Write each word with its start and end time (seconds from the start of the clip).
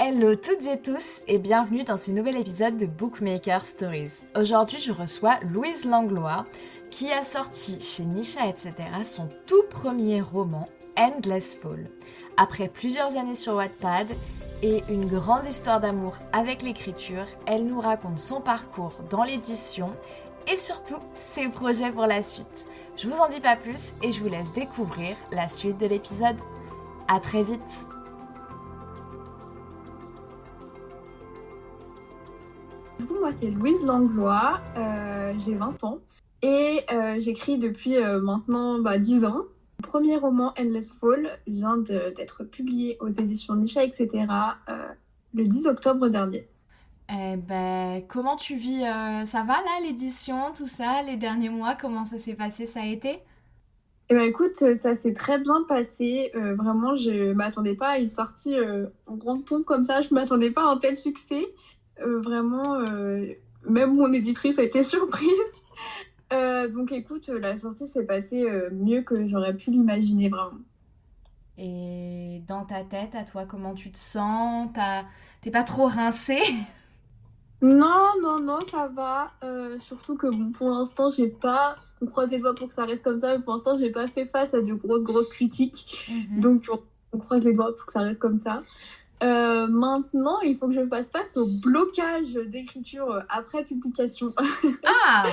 Hello 0.00 0.36
toutes 0.36 0.64
et 0.64 0.80
tous 0.80 1.22
et 1.26 1.38
bienvenue 1.38 1.82
dans 1.82 1.96
ce 1.96 2.12
nouvel 2.12 2.36
épisode 2.36 2.76
de 2.76 2.86
Bookmaker 2.86 3.66
Stories. 3.66 4.12
Aujourd'hui 4.36 4.78
je 4.78 4.92
reçois 4.92 5.40
Louise 5.42 5.86
Langlois 5.86 6.46
qui 6.88 7.10
a 7.10 7.24
sorti 7.24 7.80
chez 7.80 8.04
Nisha 8.04 8.46
etc. 8.46 8.74
son 9.02 9.28
tout 9.48 9.64
premier 9.68 10.20
roman 10.20 10.68
Endless 10.96 11.56
Fall. 11.56 11.90
Après 12.36 12.68
plusieurs 12.68 13.16
années 13.16 13.34
sur 13.34 13.54
Wattpad 13.54 14.06
et 14.62 14.84
une 14.88 15.08
grande 15.08 15.46
histoire 15.46 15.80
d'amour 15.80 16.14
avec 16.32 16.62
l'écriture, 16.62 17.26
elle 17.44 17.66
nous 17.66 17.80
raconte 17.80 18.20
son 18.20 18.40
parcours 18.40 18.94
dans 19.10 19.24
l'édition 19.24 19.96
et 20.46 20.56
surtout 20.56 21.00
ses 21.12 21.48
projets 21.48 21.90
pour 21.90 22.06
la 22.06 22.22
suite. 22.22 22.66
Je 22.96 23.08
vous 23.08 23.18
en 23.18 23.28
dis 23.28 23.40
pas 23.40 23.56
plus 23.56 23.94
et 24.00 24.12
je 24.12 24.20
vous 24.20 24.28
laisse 24.28 24.52
découvrir 24.52 25.16
la 25.32 25.48
suite 25.48 25.78
de 25.78 25.86
l'épisode. 25.86 26.38
À 27.08 27.18
très 27.18 27.42
vite 27.42 27.88
moi, 33.20 33.32
c'est 33.32 33.50
Louise 33.50 33.84
Langlois, 33.84 34.60
euh, 34.76 35.34
j'ai 35.38 35.54
20 35.54 35.82
ans 35.84 35.98
et 36.42 36.80
euh, 36.92 37.16
j'écris 37.20 37.58
depuis 37.58 37.96
euh, 37.96 38.20
maintenant 38.20 38.78
bah, 38.78 38.98
10 38.98 39.24
ans. 39.24 39.44
Mon 39.80 39.88
premier 39.88 40.16
roman, 40.16 40.52
Endless 40.58 40.92
Fall, 40.92 41.38
vient 41.46 41.78
d'être 41.78 42.44
publié 42.44 42.96
aux 43.00 43.08
éditions 43.08 43.54
Nisha, 43.54 43.84
etc. 43.84 44.26
le 45.34 45.44
10 45.44 45.66
octobre 45.66 46.08
dernier. 46.08 46.48
Eh 47.10 47.36
ben, 47.36 48.02
comment 48.08 48.36
tu 48.36 48.56
vis 48.56 48.80
Ça 48.80 49.44
va 49.44 49.54
là, 49.54 49.80
l'édition, 49.82 50.52
tout 50.54 50.66
ça, 50.66 51.02
les 51.02 51.16
derniers 51.16 51.48
mois 51.48 51.76
Comment 51.80 52.04
ça 52.04 52.18
s'est 52.18 52.34
passé 52.34 52.66
Ça 52.66 52.80
a 52.80 52.86
été? 52.86 53.20
Eh 54.10 54.14
ben, 54.14 54.22
écoute, 54.22 54.56
ça 54.56 54.96
s'est 54.96 55.12
très 55.12 55.38
bien 55.38 55.62
passé. 55.68 56.32
vraiment, 56.34 56.96
je 56.96 57.32
m'attendais 57.32 57.76
pas 57.76 57.90
à 57.90 57.98
une 57.98 58.08
sortie 58.08 58.56
en 59.06 59.14
grande 59.14 59.44
pompe 59.44 59.64
comme 59.64 59.84
ça. 59.84 60.00
Je 60.00 60.12
m'attendais 60.12 60.50
pas 60.50 60.68
à 60.68 60.72
un 60.72 60.76
tel 60.76 60.96
succès. 60.96 61.46
Euh, 62.00 62.20
vraiment, 62.20 62.80
euh, 62.80 63.26
même 63.68 63.94
mon 63.94 64.12
éditrice 64.12 64.58
a 64.58 64.62
été 64.62 64.82
surprise. 64.82 65.64
Euh, 66.32 66.68
donc 66.68 66.92
écoute, 66.92 67.28
la 67.28 67.56
sortie 67.56 67.86
s'est 67.86 68.04
passée 68.04 68.46
mieux 68.72 69.02
que 69.02 69.28
j'aurais 69.28 69.54
pu 69.54 69.70
l'imaginer 69.70 70.28
vraiment. 70.28 70.60
Et 71.56 72.42
dans 72.46 72.64
ta 72.64 72.84
tête, 72.84 73.14
à 73.14 73.24
toi, 73.24 73.44
comment 73.48 73.74
tu 73.74 73.90
te 73.90 73.98
sens? 73.98 74.70
T'es 75.42 75.50
pas 75.50 75.64
trop 75.64 75.86
rincée? 75.86 76.42
Non, 77.60 78.12
non, 78.22 78.38
non, 78.38 78.60
ça 78.60 78.86
va. 78.86 79.32
surtout 79.80 80.16
que 80.16 80.28
bon, 80.28 80.52
pour 80.52 80.70
l'instant, 80.70 81.10
j'ai 81.10 81.26
pas. 81.26 81.74
On 82.00 82.06
croise 82.06 82.30
les 82.30 82.38
doigts 82.38 82.54
pour 82.54 82.68
que 82.68 82.74
ça 82.74 82.84
reste 82.84 83.02
comme 83.02 83.18
ça, 83.18 83.36
mais 83.36 83.42
pour 83.42 83.54
l'instant, 83.54 83.76
j'ai 83.76 83.90
pas 83.90 84.06
fait 84.06 84.26
face 84.26 84.54
à 84.54 84.60
de 84.60 84.72
grosses, 84.74 85.02
grosses 85.02 85.28
critiques. 85.28 86.08
Mhm. 86.08 86.40
Donc, 86.40 86.70
on 87.12 87.18
croise 87.18 87.44
les 87.44 87.52
doigts 87.52 87.76
pour 87.76 87.86
que 87.86 87.92
ça 87.92 88.02
reste 88.02 88.20
comme 88.20 88.38
ça. 88.38 88.60
Euh, 89.22 89.66
maintenant, 89.66 90.40
il 90.40 90.56
faut 90.56 90.68
que 90.68 90.74
je 90.74 90.86
fasse 90.86 91.10
face 91.10 91.36
au 91.36 91.46
blocage 91.46 92.34
d'écriture 92.34 93.22
après 93.28 93.64
publication. 93.64 94.32
Ah 94.84 95.24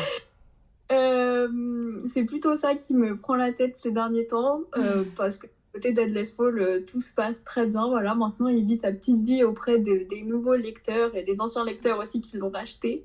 euh, 0.91 1.99
C'est 2.05 2.23
plutôt 2.23 2.55
ça 2.55 2.75
qui 2.75 2.93
me 2.93 3.17
prend 3.17 3.35
la 3.35 3.51
tête 3.51 3.75
ces 3.75 3.91
derniers 3.91 4.27
temps, 4.27 4.61
euh, 4.77 5.03
parce 5.17 5.37
que 5.37 5.47
côté 5.73 5.91
d'Adless 5.91 6.31
Fall, 6.31 6.83
tout 6.85 7.01
se 7.01 7.13
passe 7.13 7.43
très 7.43 7.65
bien. 7.65 7.87
Voilà, 7.87 8.15
maintenant, 8.15 8.47
il 8.47 8.65
vit 8.65 8.77
sa 8.77 8.91
petite 8.91 9.19
vie 9.19 9.43
auprès 9.43 9.79
des 9.79 10.23
nouveaux 10.23 10.55
lecteurs 10.55 11.15
et 11.15 11.23
des 11.23 11.41
anciens 11.41 11.65
lecteurs 11.65 11.99
aussi 11.99 12.21
qui 12.21 12.37
l'ont 12.37 12.49
racheté. 12.49 13.03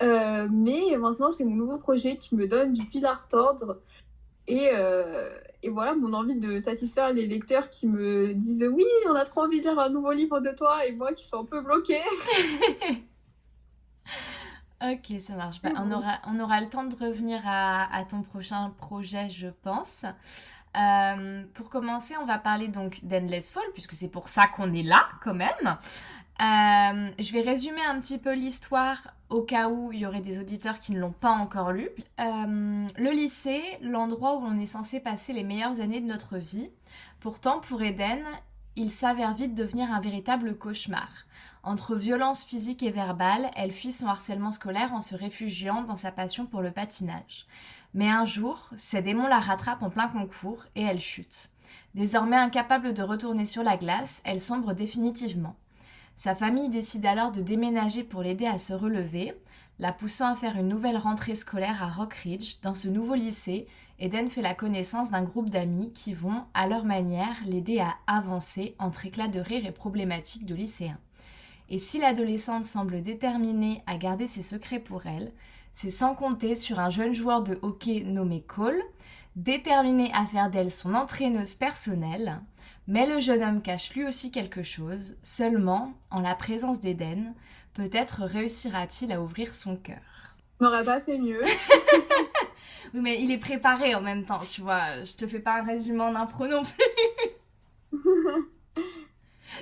mais 0.00 0.96
maintenant, 0.96 1.32
c'est 1.32 1.44
mon 1.44 1.56
nouveau 1.56 1.78
projet 1.78 2.16
qui 2.16 2.36
me 2.36 2.46
donne 2.46 2.72
du 2.72 2.82
fil 2.82 3.04
à 3.04 3.14
retordre. 3.14 3.78
Et, 4.46 4.68
et 5.62 5.70
voilà, 5.70 5.94
mon 5.94 6.12
envie 6.12 6.38
de 6.38 6.58
satisfaire 6.58 7.12
les 7.12 7.26
lecteurs 7.26 7.68
qui 7.70 7.88
me 7.88 8.32
disent 8.32 8.68
oui, 8.72 8.84
on 9.08 9.14
a 9.14 9.24
trop 9.24 9.42
envie 9.42 9.58
de 9.60 9.64
lire 9.68 9.78
un 9.78 9.88
nouveau 9.88 10.12
livre 10.12 10.40
de 10.40 10.50
toi, 10.50 10.86
et 10.86 10.92
moi 10.92 11.12
qui 11.12 11.24
suis 11.26 11.36
un 11.36 11.44
peu 11.44 11.60
bloquée. 11.60 12.00
ok, 14.82 15.20
ça 15.20 15.34
marche. 15.34 15.60
Bah, 15.62 15.70
on, 15.76 15.90
aura, 15.90 16.20
on 16.26 16.38
aura 16.38 16.60
le 16.60 16.68
temps 16.68 16.84
de 16.84 16.94
revenir 16.94 17.40
à, 17.44 17.92
à 17.94 18.04
ton 18.04 18.22
prochain 18.22 18.70
projet, 18.78 19.28
je 19.30 19.48
pense. 19.48 20.04
Euh, 20.76 21.44
pour 21.54 21.70
commencer, 21.70 22.14
on 22.20 22.26
va 22.26 22.38
parler 22.38 22.68
donc 22.68 23.04
d'Endless 23.04 23.50
Fall, 23.50 23.64
puisque 23.72 23.92
c'est 23.92 24.10
pour 24.10 24.28
ça 24.28 24.46
qu'on 24.46 24.72
est 24.72 24.82
là 24.82 25.06
quand 25.22 25.34
même. 25.34 25.78
Euh, 26.40 27.10
je 27.18 27.32
vais 27.32 27.40
résumer 27.40 27.84
un 27.84 28.00
petit 28.00 28.18
peu 28.18 28.32
l'histoire 28.32 29.12
au 29.28 29.42
cas 29.42 29.68
où 29.68 29.92
il 29.92 30.00
y 30.00 30.06
aurait 30.06 30.20
des 30.20 30.38
auditeurs 30.38 30.78
qui 30.78 30.92
ne 30.92 31.00
l'ont 31.00 31.12
pas 31.12 31.30
encore 31.30 31.72
lu. 31.72 31.88
Euh, 32.20 32.86
le 32.96 33.10
lycée, 33.10 33.62
l'endroit 33.82 34.36
où 34.36 34.42
l'on 34.42 34.58
est 34.60 34.66
censé 34.66 35.00
passer 35.00 35.32
les 35.32 35.42
meilleures 35.42 35.80
années 35.80 36.00
de 36.00 36.06
notre 36.06 36.38
vie. 36.38 36.70
Pourtant, 37.20 37.58
pour 37.60 37.82
Eden, 37.82 38.22
il 38.76 38.92
s'avère 38.92 39.34
vite 39.34 39.56
devenir 39.56 39.92
un 39.92 40.00
véritable 40.00 40.56
cauchemar. 40.56 41.08
Entre 41.64 41.96
violence 41.96 42.44
physique 42.44 42.84
et 42.84 42.92
verbale, 42.92 43.50
elle 43.56 43.72
fuit 43.72 43.92
son 43.92 44.06
harcèlement 44.06 44.52
scolaire 44.52 44.94
en 44.94 45.00
se 45.00 45.16
réfugiant 45.16 45.82
dans 45.82 45.96
sa 45.96 46.12
passion 46.12 46.46
pour 46.46 46.62
le 46.62 46.70
patinage. 46.70 47.46
Mais 47.94 48.08
un 48.08 48.24
jour, 48.24 48.70
ses 48.76 49.02
démons 49.02 49.26
la 49.26 49.40
rattrapent 49.40 49.82
en 49.82 49.90
plein 49.90 50.08
concours 50.08 50.64
et 50.76 50.82
elle 50.82 51.00
chute. 51.00 51.50
Désormais 51.94 52.36
incapable 52.36 52.94
de 52.94 53.02
retourner 53.02 53.44
sur 53.44 53.64
la 53.64 53.76
glace, 53.76 54.22
elle 54.24 54.40
sombre 54.40 54.72
définitivement. 54.72 55.56
Sa 56.18 56.34
famille 56.34 56.68
décide 56.68 57.06
alors 57.06 57.30
de 57.30 57.40
déménager 57.40 58.02
pour 58.02 58.22
l'aider 58.22 58.44
à 58.44 58.58
se 58.58 58.72
relever, 58.72 59.34
la 59.78 59.92
poussant 59.92 60.32
à 60.32 60.34
faire 60.34 60.56
une 60.56 60.66
nouvelle 60.66 60.96
rentrée 60.96 61.36
scolaire 61.36 61.80
à 61.80 61.92
Rock 61.92 62.12
Ridge. 62.14 62.56
Dans 62.60 62.74
ce 62.74 62.88
nouveau 62.88 63.14
lycée, 63.14 63.68
Eden 64.00 64.26
fait 64.26 64.42
la 64.42 64.56
connaissance 64.56 65.12
d'un 65.12 65.22
groupe 65.22 65.48
d'amis 65.48 65.92
qui 65.92 66.14
vont, 66.14 66.42
à 66.54 66.66
leur 66.66 66.84
manière, 66.84 67.36
l'aider 67.46 67.78
à 67.78 67.94
avancer 68.08 68.74
entre 68.80 69.06
éclats 69.06 69.28
de 69.28 69.38
rire 69.38 69.64
et 69.64 69.70
problématiques 69.70 70.44
de 70.44 70.56
lycéens. 70.56 70.98
Et 71.68 71.78
si 71.78 72.00
l'adolescente 72.00 72.64
semble 72.64 73.00
déterminée 73.00 73.84
à 73.86 73.96
garder 73.96 74.26
ses 74.26 74.42
secrets 74.42 74.80
pour 74.80 75.06
elle, 75.06 75.30
c'est 75.72 75.88
sans 75.88 76.16
compter 76.16 76.56
sur 76.56 76.80
un 76.80 76.90
jeune 76.90 77.14
joueur 77.14 77.44
de 77.44 77.60
hockey 77.62 78.02
nommé 78.04 78.42
Cole, 78.42 78.82
déterminé 79.36 80.10
à 80.12 80.26
faire 80.26 80.50
d'elle 80.50 80.72
son 80.72 80.96
entraîneuse 80.96 81.54
personnelle. 81.54 82.40
Mais 82.90 83.06
le 83.06 83.20
jeune 83.20 83.42
homme 83.42 83.60
cache 83.60 83.92
lui 83.92 84.06
aussi 84.06 84.30
quelque 84.30 84.62
chose, 84.62 85.18
seulement, 85.22 85.92
en 86.10 86.22
la 86.22 86.34
présence 86.34 86.80
d'Eden, 86.80 87.34
peut-être 87.74 88.22
réussira-t-il 88.22 89.12
à 89.12 89.20
ouvrir 89.20 89.54
son 89.54 89.76
cœur. 89.76 90.00
N'aurait 90.58 90.84
pas 90.84 90.98
fait 91.02 91.18
mieux. 91.18 91.44
oui, 92.94 93.00
mais 93.00 93.22
il 93.22 93.30
est 93.30 93.38
préparé 93.38 93.94
en 93.94 94.00
même 94.00 94.24
temps, 94.24 94.40
tu 94.40 94.62
vois. 94.62 95.04
Je 95.04 95.14
te 95.18 95.26
fais 95.26 95.38
pas 95.38 95.60
un 95.60 95.64
résumé 95.64 96.00
en 96.00 96.14
impro 96.14 96.46
non 96.46 96.62
plus. 96.62 97.92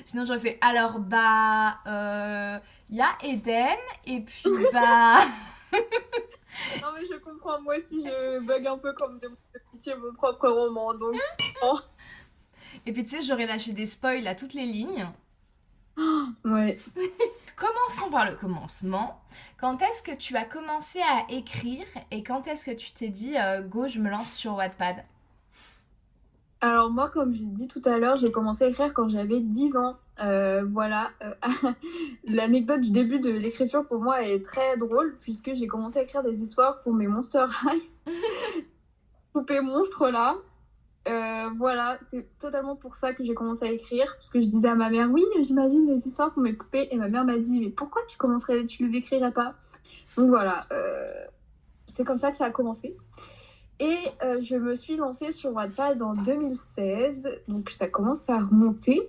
Sinon, 0.04 0.24
j'aurais 0.24 0.38
fait 0.38 0.58
alors, 0.60 1.00
bah, 1.00 1.78
il 1.84 1.90
euh, 1.90 2.58
y 2.90 3.00
a 3.00 3.10
Eden, 3.24 3.76
et 4.06 4.20
puis, 4.20 4.52
bah. 4.72 5.18
non, 5.72 6.92
mais 6.94 7.04
je 7.10 7.18
comprends, 7.18 7.60
moi 7.60 7.76
aussi, 7.76 8.04
je 8.04 8.38
bug 8.38 8.68
un 8.68 8.78
peu 8.78 8.92
comme 8.92 9.18
de 9.18 9.28
mon 9.96 10.14
propre 10.14 10.48
roman, 10.48 10.94
donc. 10.94 11.16
Oh. 11.64 11.80
Et 12.86 12.92
puis 12.92 13.04
tu 13.04 13.16
sais, 13.16 13.22
j'aurais 13.22 13.46
lâché 13.46 13.72
des 13.72 13.86
spoils 13.86 14.26
à 14.26 14.34
toutes 14.34 14.54
les 14.54 14.66
lignes. 14.66 15.06
ouais. 16.44 16.78
Commençons 17.56 18.10
par 18.10 18.30
le 18.30 18.36
commencement. 18.36 19.22
Quand 19.58 19.80
est-ce 19.80 20.02
que 20.02 20.14
tu 20.14 20.36
as 20.36 20.44
commencé 20.44 21.00
à 21.00 21.32
écrire 21.32 21.86
et 22.10 22.22
quand 22.22 22.46
est-ce 22.48 22.66
que 22.70 22.76
tu 22.76 22.92
t'es 22.92 23.08
dit 23.08 23.34
euh, 23.38 23.62
go, 23.62 23.88
je 23.88 23.98
me 23.98 24.10
lance 24.10 24.30
sur 24.30 24.56
Wattpad? 24.56 24.96
Alors 26.60 26.90
moi, 26.90 27.08
comme 27.08 27.34
j'ai 27.34 27.46
dit 27.46 27.66
tout 27.66 27.80
à 27.86 27.96
l'heure, 27.96 28.16
j'ai 28.16 28.30
commencé 28.30 28.64
à 28.64 28.68
écrire 28.68 28.92
quand 28.92 29.08
j'avais 29.08 29.40
10 29.40 29.76
ans. 29.78 29.96
Euh, 30.20 30.64
voilà. 30.70 31.10
Euh, 31.22 31.32
l'anecdote 32.28 32.82
du 32.82 32.90
début 32.90 33.20
de 33.20 33.30
l'écriture 33.30 33.86
pour 33.86 34.00
moi 34.00 34.22
est 34.22 34.44
très 34.44 34.76
drôle 34.76 35.16
puisque 35.22 35.54
j'ai 35.54 35.66
commencé 35.66 35.98
à 35.98 36.02
écrire 36.02 36.22
des 36.22 36.42
histoires 36.42 36.80
pour 36.80 36.92
mes 36.92 37.06
Monster 37.06 37.46
High. 37.64 37.82
Poupées 39.32 39.60
monstres 39.60 40.10
là. 40.10 40.36
Euh, 41.08 41.50
voilà, 41.56 41.98
c'est 42.00 42.26
totalement 42.38 42.74
pour 42.74 42.96
ça 42.96 43.12
que 43.12 43.24
j'ai 43.24 43.34
commencé 43.34 43.64
à 43.64 43.70
écrire. 43.70 44.12
Parce 44.14 44.30
que 44.30 44.40
je 44.40 44.46
disais 44.46 44.68
à 44.68 44.74
ma 44.74 44.90
mère, 44.90 45.08
oui, 45.10 45.22
j'imagine 45.40 45.86
des 45.86 46.06
histoires 46.06 46.32
pour 46.32 46.42
mes 46.42 46.52
poupées. 46.52 46.88
Et 46.90 46.96
ma 46.96 47.08
mère 47.08 47.24
m'a 47.24 47.38
dit, 47.38 47.60
mais 47.60 47.70
pourquoi 47.70 48.02
tu 48.08 48.16
commencerais, 48.16 48.66
tu 48.66 48.84
les 48.84 48.96
écrirais 48.96 49.32
pas? 49.32 49.54
Donc 50.16 50.28
voilà, 50.28 50.66
euh, 50.72 51.24
c'est 51.84 52.04
comme 52.04 52.18
ça 52.18 52.30
que 52.30 52.36
ça 52.36 52.46
a 52.46 52.50
commencé. 52.50 52.96
Et 53.78 53.98
euh, 54.24 54.40
je 54.42 54.56
me 54.56 54.74
suis 54.74 54.96
lancée 54.96 55.32
sur 55.32 55.52
Wattpad 55.52 56.00
en 56.02 56.14
2016. 56.14 57.40
Donc 57.48 57.70
ça 57.70 57.88
commence 57.88 58.28
à 58.28 58.38
remonter. 58.38 59.08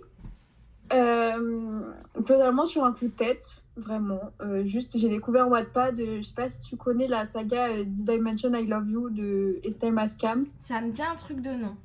totalement 2.25 2.65
sur 2.65 2.83
un 2.83 2.91
coup 2.91 3.05
de 3.05 3.11
tête, 3.11 3.63
vraiment. 3.75 4.19
juste, 4.65 4.97
j'ai 4.97 5.09
découvert 5.09 5.49
Wattpad. 5.49 5.97
je 5.97 6.21
sais 6.21 6.35
pas 6.35 6.49
si 6.49 6.63
tu 6.63 6.75
connais 6.75 7.07
la 7.07 7.25
saga 7.25 7.83
Did 7.83 8.09
I 8.09 8.19
Mention 8.19 8.53
I 8.53 8.67
Love 8.67 8.89
You 8.89 9.09
de 9.09 9.59
Estelle 9.63 9.93
Mascam? 9.93 10.45
Ça 10.59 10.81
me 10.81 10.91
dit 10.91 11.01
un 11.01 11.15
truc 11.15 11.41
de 11.41 11.51
nom. 11.51 11.75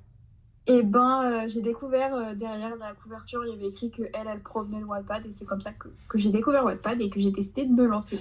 Et 0.66 0.82
ben, 0.82 1.24
euh, 1.24 1.48
j'ai 1.48 1.60
découvert 1.60 2.14
euh, 2.14 2.34
derrière 2.34 2.76
la 2.76 2.94
couverture, 2.94 3.44
il 3.44 3.50
y 3.50 3.54
avait 3.54 3.68
écrit 3.68 3.90
que 3.90 4.02
elle, 4.14 4.28
elle 4.28 4.40
provenait 4.40 4.78
de 4.78 4.84
Wattpad 4.84 5.26
et 5.26 5.30
c'est 5.32 5.44
comme 5.44 5.60
ça 5.60 5.72
que, 5.72 5.88
que 6.08 6.18
j'ai 6.18 6.30
découvert 6.30 6.64
Wattpad 6.64 7.00
et 7.00 7.10
que 7.10 7.18
j'ai 7.18 7.32
décidé 7.32 7.64
de 7.64 7.72
me 7.72 7.84
lancer. 7.84 8.20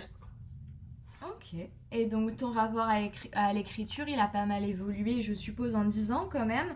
Ok. 1.23 1.55
Et 1.91 2.05
donc 2.07 2.38
ton 2.38 2.51
rapport 2.51 2.88
à, 2.88 3.53
l'écriture, 3.53 4.07
il 4.07 4.19
a 4.19 4.27
pas 4.27 4.45
mal 4.45 4.63
évolué, 4.63 5.21
je 5.21 5.33
suppose, 5.33 5.75
en 5.75 5.85
10 5.85 6.11
ans 6.13 6.29
quand 6.31 6.47
même. 6.47 6.75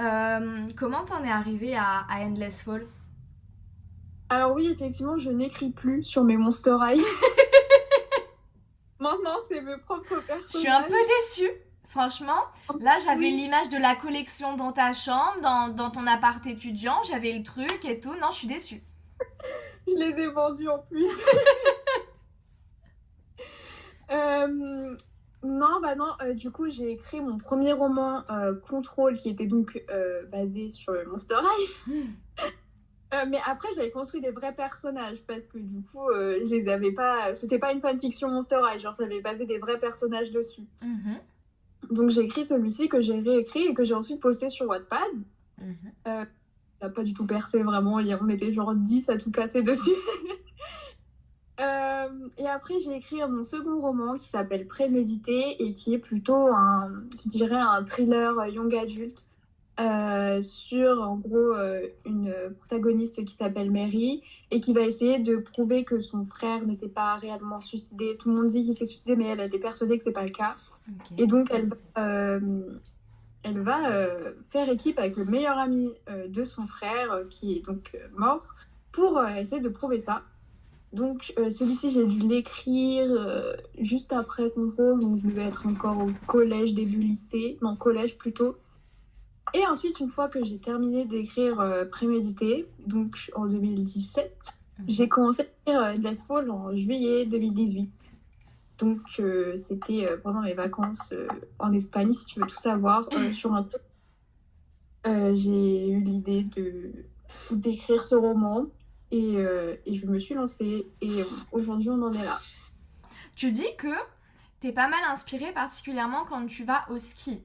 Euh, 0.00 0.66
comment 0.76 1.04
t'en 1.04 1.22
es 1.22 1.30
arrivé 1.30 1.76
à, 1.76 2.06
Endless 2.10 2.62
Fall? 2.62 2.86
Alors 4.30 4.54
oui, 4.54 4.68
effectivement, 4.68 5.18
je 5.18 5.30
n'écris 5.30 5.70
plus 5.70 6.04
sur 6.04 6.24
mes 6.24 6.38
Monster 6.38 6.76
High. 6.80 7.02
Maintenant, 8.98 9.36
c'est 9.46 9.60
mes 9.60 9.76
propres 9.76 10.22
personnages. 10.26 10.44
Je 10.54 10.58
suis 10.58 10.68
un 10.68 10.84
peu 10.84 10.94
déçue. 11.20 11.50
Franchement, 11.92 12.46
là 12.80 12.96
j'avais 13.04 13.28
l'image 13.28 13.68
de 13.68 13.76
la 13.76 13.94
collection 13.94 14.56
dans 14.56 14.72
ta 14.72 14.94
chambre, 14.94 15.42
dans, 15.42 15.68
dans 15.68 15.90
ton 15.90 16.06
appart 16.06 16.44
étudiant, 16.46 17.02
j'avais 17.02 17.36
le 17.36 17.42
truc 17.42 17.84
et 17.84 18.00
tout. 18.00 18.14
Non, 18.14 18.30
je 18.30 18.36
suis 18.36 18.46
déçue. 18.46 18.82
je 19.86 19.98
les 19.98 20.22
ai 20.22 20.26
vendus 20.28 20.68
en 20.68 20.78
plus. 20.78 21.08
Euh, 24.10 24.94
non, 25.42 25.80
bah 25.80 25.94
non, 25.94 26.10
euh, 26.20 26.34
du 26.34 26.50
coup 26.50 26.68
j'ai 26.68 26.90
écrit 26.90 27.22
mon 27.22 27.38
premier 27.38 27.72
roman 27.72 28.24
euh, 28.30 28.52
Contrôle 28.68 29.16
qui 29.16 29.30
était 29.30 29.46
donc 29.46 29.82
basé 30.30 30.68
sur 30.68 30.92
Monster 31.08 31.36
High. 31.40 32.04
mais 33.28 33.38
après 33.46 33.68
j'avais 33.74 33.90
construit 33.90 34.20
des 34.20 34.32
vrais 34.32 34.54
personnages 34.54 35.22
parce 35.26 35.46
que 35.46 35.56
du 35.56 35.80
coup 35.84 36.12
je 36.12 36.50
les 36.50 36.68
avais 36.68 36.92
pas. 36.92 37.34
C'était 37.34 37.58
pas 37.58 37.72
une 37.72 37.80
fanfiction 37.80 38.28
Monster 38.28 38.60
High, 38.62 38.80
genre 38.80 38.92
ça 38.92 39.04
avait 39.04 39.22
basé 39.22 39.46
des 39.46 39.56
vrais 39.56 39.78
personnages 39.78 40.30
dessus. 40.30 40.66
Mhm. 40.82 41.18
Donc 41.90 42.10
j'ai 42.10 42.22
écrit 42.22 42.44
celui-ci 42.44 42.88
que 42.88 43.00
j'ai 43.00 43.20
réécrit 43.20 43.66
et 43.66 43.74
que 43.74 43.84
j'ai 43.84 43.94
ensuite 43.94 44.20
posté 44.20 44.48
sur 44.48 44.66
Wattpad. 44.66 45.00
Mhm. 45.60 45.76
ça 46.04 46.26
n'a 46.82 46.88
pas 46.88 47.04
du 47.04 47.14
tout 47.14 47.26
percé 47.26 47.62
vraiment, 47.62 48.00
on 48.20 48.28
était 48.28 48.52
genre 48.52 48.74
10 48.74 49.10
à 49.10 49.16
tout 49.16 49.30
casser 49.30 49.62
dessus. 49.62 49.90
Euh, 51.60 52.08
et 52.38 52.46
après, 52.48 52.80
j'ai 52.80 52.96
écrit 52.96 53.18
mon 53.28 53.44
second 53.44 53.80
roman 53.80 54.16
qui 54.16 54.26
s'appelle 54.26 54.66
Prémédité 54.66 55.62
et 55.62 55.74
qui 55.74 55.94
est 55.94 55.98
plutôt 55.98 56.48
un, 56.48 57.04
je 57.22 57.28
dirais, 57.28 57.54
un 57.54 57.84
thriller 57.84 58.46
young 58.46 58.74
adulte 58.74 59.28
euh, 59.80 60.42
sur, 60.42 61.00
en 61.00 61.16
gros, 61.16 61.54
euh, 61.54 61.86
une 62.04 62.34
protagoniste 62.58 63.24
qui 63.24 63.34
s'appelle 63.34 63.70
Mary 63.70 64.22
et 64.50 64.60
qui 64.60 64.72
va 64.72 64.82
essayer 64.82 65.18
de 65.18 65.36
prouver 65.36 65.84
que 65.84 66.00
son 66.00 66.24
frère 66.24 66.66
ne 66.66 66.74
s'est 66.74 66.88
pas 66.88 67.16
réellement 67.16 67.60
suicidé. 67.60 68.16
Tout 68.18 68.30
le 68.30 68.36
monde 68.36 68.46
dit 68.48 68.64
qu'il 68.64 68.74
s'est 68.74 68.86
suicidé, 68.86 69.16
mais 69.16 69.26
elle, 69.26 69.40
elle 69.40 69.54
est 69.54 69.58
persuadée 69.58 69.98
que 69.98 70.04
c'est 70.04 70.12
pas 70.12 70.24
le 70.24 70.30
cas. 70.30 70.56
Et 71.18 71.26
donc, 71.26 71.50
elle, 71.50 71.70
elle 73.44 73.60
va 73.60 73.78
faire 74.50 74.68
équipe 74.68 74.98
avec 74.98 75.16
le 75.16 75.24
meilleur 75.24 75.58
ami 75.58 75.92
de 76.28 76.44
son 76.44 76.66
frère 76.66 77.22
qui 77.30 77.56
est 77.56 77.64
donc 77.64 77.96
mort 78.16 78.54
pour 78.90 79.22
essayer 79.24 79.60
de 79.60 79.68
prouver 79.68 80.00
ça. 80.00 80.22
Donc 80.92 81.32
euh, 81.38 81.50
celui-ci, 81.50 81.90
j'ai 81.90 82.04
dû 82.04 82.18
l'écrire 82.18 83.10
euh, 83.10 83.54
juste 83.78 84.12
après 84.12 84.50
contrôle, 84.50 85.00
donc 85.00 85.18
je 85.18 85.26
devais 85.26 85.44
être 85.44 85.66
encore 85.66 86.04
au 86.04 86.10
collège, 86.26 86.74
début 86.74 87.00
lycée, 87.00 87.58
non 87.62 87.76
collège 87.76 88.18
plutôt. 88.18 88.56
Et 89.54 89.66
ensuite, 89.66 90.00
une 90.00 90.10
fois 90.10 90.28
que 90.28 90.44
j'ai 90.44 90.58
terminé 90.58 91.06
d'écrire 91.06 91.60
euh, 91.60 91.84
Prémédité, 91.86 92.66
donc 92.86 93.30
en 93.34 93.46
2017, 93.46 94.54
mhm. 94.78 94.84
j'ai 94.86 95.08
commencé 95.08 95.42
à 95.42 95.44
écrire 95.44 95.82
Endless 95.82 96.24
Fall 96.24 96.50
en 96.50 96.76
juillet 96.76 97.24
2018. 97.24 97.90
Donc 98.82 99.00
c'était 99.54 100.06
pendant 100.22 100.42
mes 100.42 100.54
vacances 100.54 101.14
en 101.58 101.70
Espagne, 101.70 102.12
si 102.12 102.26
tu 102.26 102.40
veux 102.40 102.46
tout 102.46 102.56
savoir, 102.56 103.08
sur 103.32 103.54
un 103.54 103.66
j'ai 105.34 105.88
eu 105.88 106.00
l'idée 106.00 106.42
de 106.42 106.92
d'écrire 107.50 108.04
ce 108.04 108.14
roman 108.14 108.66
euh, 109.12 109.76
et, 109.84 109.94
je 109.94 110.06
me 110.06 110.18
suis 110.18 110.34
lancée 110.34 110.90
et 111.00 111.22
aujourd'hui 111.50 111.90
on 111.90 112.02
en 112.02 112.12
est 112.12 112.24
là. 112.24 112.40
Tu 113.34 113.50
dis 113.50 113.76
que 113.76 113.94
tu 114.60 114.68
es 114.68 114.72
pas 114.72 114.88
mal 114.88 115.02
inspirée 115.04 115.52
particulièrement 115.52 116.24
quand 116.24 116.46
tu 116.46 116.64
vas 116.64 116.86
au 116.90 116.98
ski. 116.98 117.42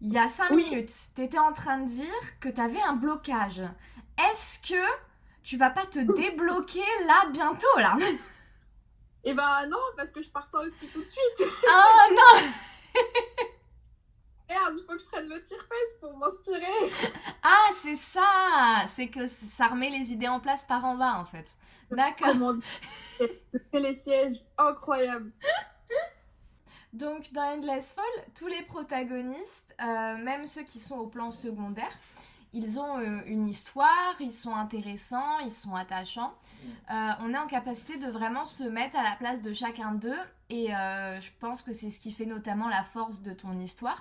Il 0.00 0.12
y 0.12 0.18
a 0.18 0.28
cinq 0.28 0.50
minutes, 0.50 0.92
tu 1.14 1.22
étais 1.22 1.38
en 1.38 1.52
train 1.52 1.80
de 1.80 1.88
dire 1.88 2.38
que 2.40 2.48
tu 2.48 2.60
avais 2.60 2.80
un 2.82 2.94
blocage. 2.94 3.62
Est-ce 4.30 4.60
que 4.60 4.82
tu 5.42 5.56
vas 5.56 5.70
pas 5.70 5.86
te 5.86 5.98
débloquer 6.16 6.80
là 7.06 7.30
bientôt 7.32 7.78
là? 7.78 7.96
Eh 9.24 9.34
ben 9.34 9.66
non, 9.68 9.78
parce 9.96 10.10
que 10.10 10.22
je 10.22 10.30
pars 10.30 10.48
pas 10.50 10.64
au 10.64 10.70
ski 10.70 10.86
tout 10.88 11.00
de 11.00 11.06
suite. 11.06 11.40
Oh 11.40 12.12
non 12.12 12.48
Merde, 14.48 14.74
il 14.78 14.84
faut 14.86 14.94
que 14.94 14.98
je 15.00 15.04
prenne 15.04 15.28
le 15.28 15.40
tire-fesse 15.40 15.98
pour 16.00 16.16
m'inspirer. 16.16 16.90
Ah, 17.42 17.68
c'est 17.74 17.96
ça 17.96 18.84
C'est 18.86 19.08
que 19.08 19.26
ça 19.26 19.68
remet 19.68 19.90
les 19.90 20.12
idées 20.12 20.28
en 20.28 20.40
place 20.40 20.64
par 20.64 20.84
en 20.84 20.94
bas, 20.96 21.18
en 21.18 21.26
fait. 21.26 21.46
D'accord. 21.90 22.54
C'est 23.18 23.80
les 23.80 23.92
sièges 23.92 24.42
incroyables. 24.56 25.30
Donc, 26.94 27.32
dans 27.32 27.42
Endless 27.42 27.92
Fall, 27.92 28.04
tous 28.34 28.46
les 28.46 28.62
protagonistes, 28.62 29.74
euh, 29.80 30.16
même 30.16 30.46
ceux 30.46 30.62
qui 30.62 30.78
sont 30.80 30.96
au 30.96 31.06
plan 31.06 31.30
secondaire, 31.30 31.92
ils 32.52 32.78
ont 32.78 32.98
euh, 32.98 33.20
une 33.26 33.48
histoire, 33.48 34.14
ils 34.20 34.32
sont 34.32 34.54
intéressants, 34.54 35.38
ils 35.40 35.52
sont 35.52 35.74
attachants. 35.74 36.34
Euh, 36.90 37.10
on 37.20 37.32
est 37.32 37.38
en 37.38 37.46
capacité 37.46 37.98
de 37.98 38.10
vraiment 38.10 38.46
se 38.46 38.64
mettre 38.64 38.96
à 38.96 39.02
la 39.02 39.16
place 39.16 39.42
de 39.42 39.52
chacun 39.52 39.92
d'eux 39.92 40.18
et 40.50 40.68
je 40.68 41.30
pense 41.40 41.60
que 41.60 41.72
c'est 41.72 41.90
ce 41.90 42.00
qui 42.00 42.10
fait 42.10 42.24
notamment 42.24 42.68
la 42.68 42.82
force 42.82 43.22
de 43.22 43.32
ton 43.32 43.58
histoire. 43.60 44.00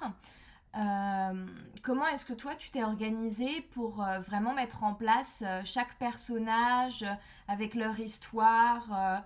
Euh, 0.78 1.46
comment 1.82 2.06
est-ce 2.08 2.26
que 2.26 2.34
toi 2.34 2.54
tu 2.56 2.70
t'es 2.70 2.84
organisé 2.84 3.62
pour 3.72 4.04
euh, 4.04 4.20
vraiment 4.20 4.54
mettre 4.54 4.84
en 4.84 4.94
place 4.94 5.44
euh, 5.46 5.62
chaque 5.66 5.98
personnage 5.98 7.04
avec 7.48 7.74
leur 7.74 8.00
histoire 8.00 9.24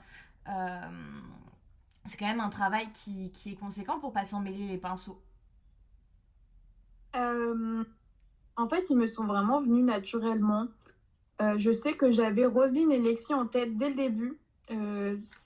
C'est 2.06 2.17
quand 2.17 2.27
même 2.27 2.39
un 2.39 2.50
travail 2.50 2.91
qui, 2.94 3.31
qui 3.31 3.51
est 3.51 3.56
conséquent 3.56 4.00
pour 4.00 4.13
pas 4.13 4.25
s'en 4.25 4.39
mêler 4.39 4.67
les 4.67 4.77
pinceaux. 4.77 5.21
En 8.57 8.68
fait, 8.68 8.89
ils 8.89 8.98
me 8.98 9.07
sont 9.07 9.25
vraiment 9.25 9.59
venus 9.59 9.86
naturellement. 9.86 10.68
je 11.39 11.71
sais 11.71 11.94
que 11.94 12.12
j'avais 12.12 12.45
Roselyne 12.45 12.92
et 12.92 13.00
Lexi 13.00 13.33
en 13.33 13.48
tête 13.48 13.75
dès 13.77 13.89
le 13.89 13.95
début. 13.95 14.38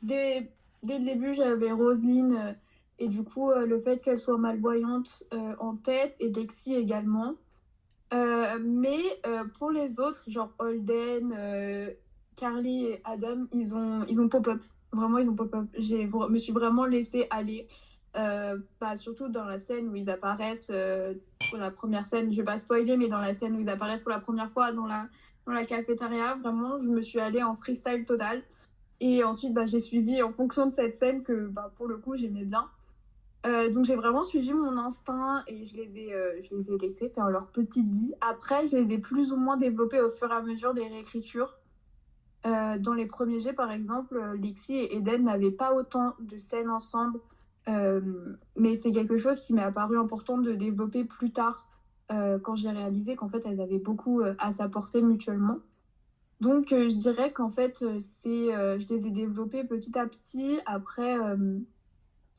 dès, 0.02 0.52
dès, 0.84 1.00
le 1.00 1.06
début, 1.06 1.36
j'avais 1.36 1.72
Roselyne 1.72 2.56
et 2.98 3.08
du 3.08 3.24
coup, 3.24 3.52
euh, 3.52 3.66
le 3.66 3.80
fait 3.80 4.00
qu'elle 4.00 4.20
soit 4.20 4.38
malvoyante 4.38 5.24
euh, 5.34 5.56
en 5.60 5.76
tête 5.76 6.16
et 6.20 6.30
Lexi 6.30 6.76
également. 6.76 7.36
Euh, 8.14 8.60
mais 8.64 9.00
pour 9.58 9.72
les 9.72 10.00
autres, 10.00 10.24
genre 10.28 10.52
Holden, 10.60 11.36
Carly 12.36 12.86
et 12.86 13.02
Adam, 13.04 13.46
ils 13.52 13.76
ont, 13.76 14.06
ils 14.08 14.22
ont 14.22 14.30
pop-up. 14.30 14.62
Vraiment, 14.94 15.18
ils 15.18 15.30
ont 15.30 15.36
pop-up. 15.36 15.66
Je 15.78 15.96
me 16.30 16.38
suis 16.38 16.54
vraiment 16.54 16.86
laissée 16.86 17.28
aller. 17.30 17.68
Pas 18.80 18.96
surtout 18.96 19.30
dans 19.30 19.46
la 19.46 19.60
scène 19.60 19.90
où 19.90 19.96
ils 19.96 20.10
apparaissent 20.10 20.72
pour 21.50 21.60
la 21.60 21.72
première 21.72 22.06
scène, 22.06 22.32
je 22.32 22.38
vais 22.38 22.44
pas 22.44 22.58
spoiler, 22.58 22.98
mais 22.98 23.08
dans 23.08 23.20
la 23.20 23.34
scène 23.34 23.56
où 23.56 23.60
ils 23.60 23.70
apparaissent 23.70 24.04
pour 24.04 24.12
la 24.12 24.20
première 24.20 24.50
fois 24.52 24.72
dans 24.72 24.86
la, 24.86 25.08
dans 25.46 25.54
la 25.54 25.66
cafétéria, 25.66 26.36
vraiment, 26.36 26.80
je 26.80 26.88
me 26.88 27.02
suis 27.02 27.20
allée 27.20 27.44
en 27.44 27.56
freestyle 27.56 28.06
total. 28.06 28.42
Et 29.02 29.24
ensuite, 29.24 29.54
bah, 29.54 29.66
j'ai 29.66 29.80
suivi 29.80 30.22
en 30.24 30.32
fonction 30.32 30.66
de 30.68 30.74
cette 30.74 30.96
scène 30.96 31.24
que 31.24 31.48
bah, 31.48 31.72
pour 31.76 31.88
le 31.88 31.98
coup, 31.98 32.16
j'aimais 32.16 32.46
bien. 32.46 32.70
Euh, 33.46 33.70
donc 33.70 33.86
j'ai 33.86 33.96
vraiment 33.96 34.24
suivi 34.24 34.54
mon 34.54 34.76
instinct 34.78 35.44
et 35.46 35.66
je 35.66 35.76
les, 35.78 36.00
ai, 36.00 36.14
euh, 36.16 36.42
je 36.42 36.56
les 36.56 36.72
ai 36.72 36.78
laissés 36.80 37.10
faire 37.10 37.30
leur 37.30 37.48
petite 37.48 37.88
vie. 37.90 38.14
Après, 38.22 38.66
je 38.66 38.76
les 38.76 38.94
ai 38.94 38.98
plus 38.98 39.32
ou 39.32 39.38
moins 39.38 39.58
développés 39.58 40.02
au 40.02 40.10
fur 40.10 40.32
et 40.32 40.36
à 40.36 40.42
mesure 40.42 40.74
des 40.74 40.88
réécritures. 40.88 41.54
Euh, 42.48 42.78
dans 42.80 42.94
les 42.94 43.06
premiers 43.06 43.40
jets, 43.40 43.54
par 43.54 43.72
exemple, 43.72 44.20
Lexi 44.40 44.76
et 44.76 44.96
Eden 44.96 45.26
n'avaient 45.26 45.52
pas 45.52 45.74
autant 45.74 46.16
de 46.20 46.38
scènes 46.38 46.70
ensemble. 46.70 47.20
Mais 47.68 48.76
c'est 48.76 48.92
quelque 48.92 49.18
chose 49.18 49.40
qui 49.40 49.54
m'est 49.54 49.64
apparu 49.64 49.98
important 49.98 50.38
de 50.38 50.54
développer 50.54 51.04
plus 51.04 51.32
tard, 51.32 51.68
quand 52.10 52.56
j'ai 52.56 52.70
réalisé 52.70 53.16
qu'en 53.16 53.30
fait, 53.30 53.46
elles 53.46 53.60
avaient 53.60 53.80
beaucoup 53.80 54.22
à 54.38 54.52
s'apporter 54.52 55.02
mutuellement. 55.02 55.58
Donc 56.42 56.68
je 56.70 56.94
dirais 56.94 57.32
qu'en 57.32 57.50
fait, 57.50 57.84
c'est, 58.00 58.50
je 58.80 58.88
les 58.88 59.08
ai 59.08 59.12
développés 59.12 59.64
petit 59.64 59.98
à 59.98 60.06
petit. 60.06 60.60
Après 60.66 61.18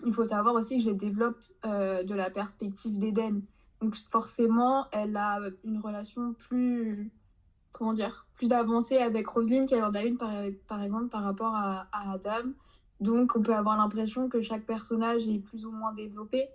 il 0.04 0.12
faut 0.12 0.24
savoir 0.24 0.54
aussi 0.54 0.78
que 0.78 0.84
je 0.84 0.90
les 0.90 0.96
développe 0.96 1.38
euh, 1.64 2.02
de 2.02 2.14
la 2.14 2.30
perspective 2.30 2.98
d'Eden. 2.98 3.42
Donc 3.80 3.94
forcément, 3.96 4.86
elle 4.92 5.16
a 5.16 5.40
une 5.64 5.78
relation 5.78 6.34
plus, 6.34 7.10
comment 7.72 7.92
dire, 7.92 8.26
plus 8.34 8.52
avancée 8.52 8.98
avec 8.98 9.26
Roselyne 9.28 9.66
qu'elle 9.66 9.84
en 9.84 9.94
a 9.94 10.02
une 10.02 10.18
par, 10.18 10.82
exemple 10.82 11.08
par 11.08 11.22
rapport 11.22 11.54
à, 11.54 11.88
Adam. 11.92 12.50
Donc 13.00 13.32
on 13.36 13.42
peut 13.42 13.54
avoir 13.54 13.76
l'impression 13.76 14.28
que 14.28 14.40
chaque 14.40 14.64
personnage 14.64 15.28
est 15.28 15.38
plus 15.38 15.66
ou 15.66 15.72
moins 15.72 15.92
développé. 15.92 16.48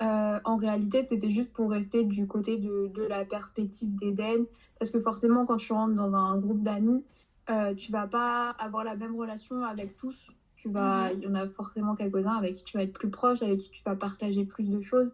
Euh, 0.00 0.38
en 0.44 0.56
réalité, 0.56 1.02
c'était 1.02 1.30
juste 1.30 1.52
pour 1.52 1.70
rester 1.70 2.04
du 2.04 2.26
côté 2.26 2.56
de, 2.56 2.88
de 2.94 3.02
la 3.02 3.24
perspective 3.24 3.94
d'Eden. 3.96 4.46
Parce 4.78 4.90
que 4.90 5.00
forcément, 5.00 5.44
quand 5.44 5.56
tu 5.56 5.72
rentres 5.72 5.96
dans 5.96 6.14
un 6.14 6.38
groupe 6.38 6.62
d'amis, 6.62 7.04
euh, 7.50 7.74
tu 7.74 7.90
vas 7.90 8.06
pas 8.06 8.50
avoir 8.50 8.84
la 8.84 8.94
même 8.94 9.16
relation 9.16 9.64
avec 9.64 9.96
tous 9.96 10.32
tu 10.58 10.68
vas, 10.68 11.12
mhm. 11.12 11.18
il 11.18 11.24
y 11.24 11.28
en 11.28 11.34
a 11.34 11.46
forcément 11.46 11.94
quelques-uns 11.94 12.34
avec 12.34 12.56
qui 12.56 12.64
tu 12.64 12.76
vas 12.76 12.82
être 12.82 12.92
plus 12.92 13.10
proche, 13.10 13.42
avec 13.42 13.58
qui 13.58 13.70
tu 13.70 13.82
vas 13.84 13.94
partager 13.94 14.44
plus 14.44 14.64
de 14.68 14.80
choses. 14.80 15.10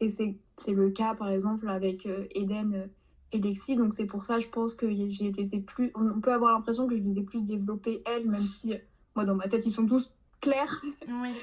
Et 0.00 0.08
c'est 0.08 0.36
le 0.66 0.90
cas, 0.90 1.14
par 1.14 1.28
exemple, 1.28 1.68
avec 1.68 2.04
euh, 2.06 2.26
Eden 2.34 2.74
euh, 2.74 2.86
et 3.32 3.38
Lexi. 3.38 3.76
Donc, 3.76 3.94
c'est 3.94 4.06
pour 4.06 4.24
ça, 4.24 4.40
je 4.40 4.48
pense 4.48 4.74
que 4.74 4.90
j'ai 4.90 5.60
plus. 5.60 5.92
On 5.94 6.20
peut 6.20 6.32
avoir 6.32 6.52
l'impression 6.52 6.88
que 6.88 6.96
je 6.96 7.02
les 7.02 7.18
ai 7.18 7.22
plus 7.22 7.44
développées, 7.44 8.02
elles, 8.06 8.28
même 8.28 8.46
si, 8.46 8.74
moi, 9.14 9.24
dans 9.24 9.36
ma 9.36 9.46
tête, 9.48 9.66
ils 9.66 9.72
sont 9.72 9.86
tous 9.86 10.12
clairs. 10.40 10.82
Oui. 11.08 11.34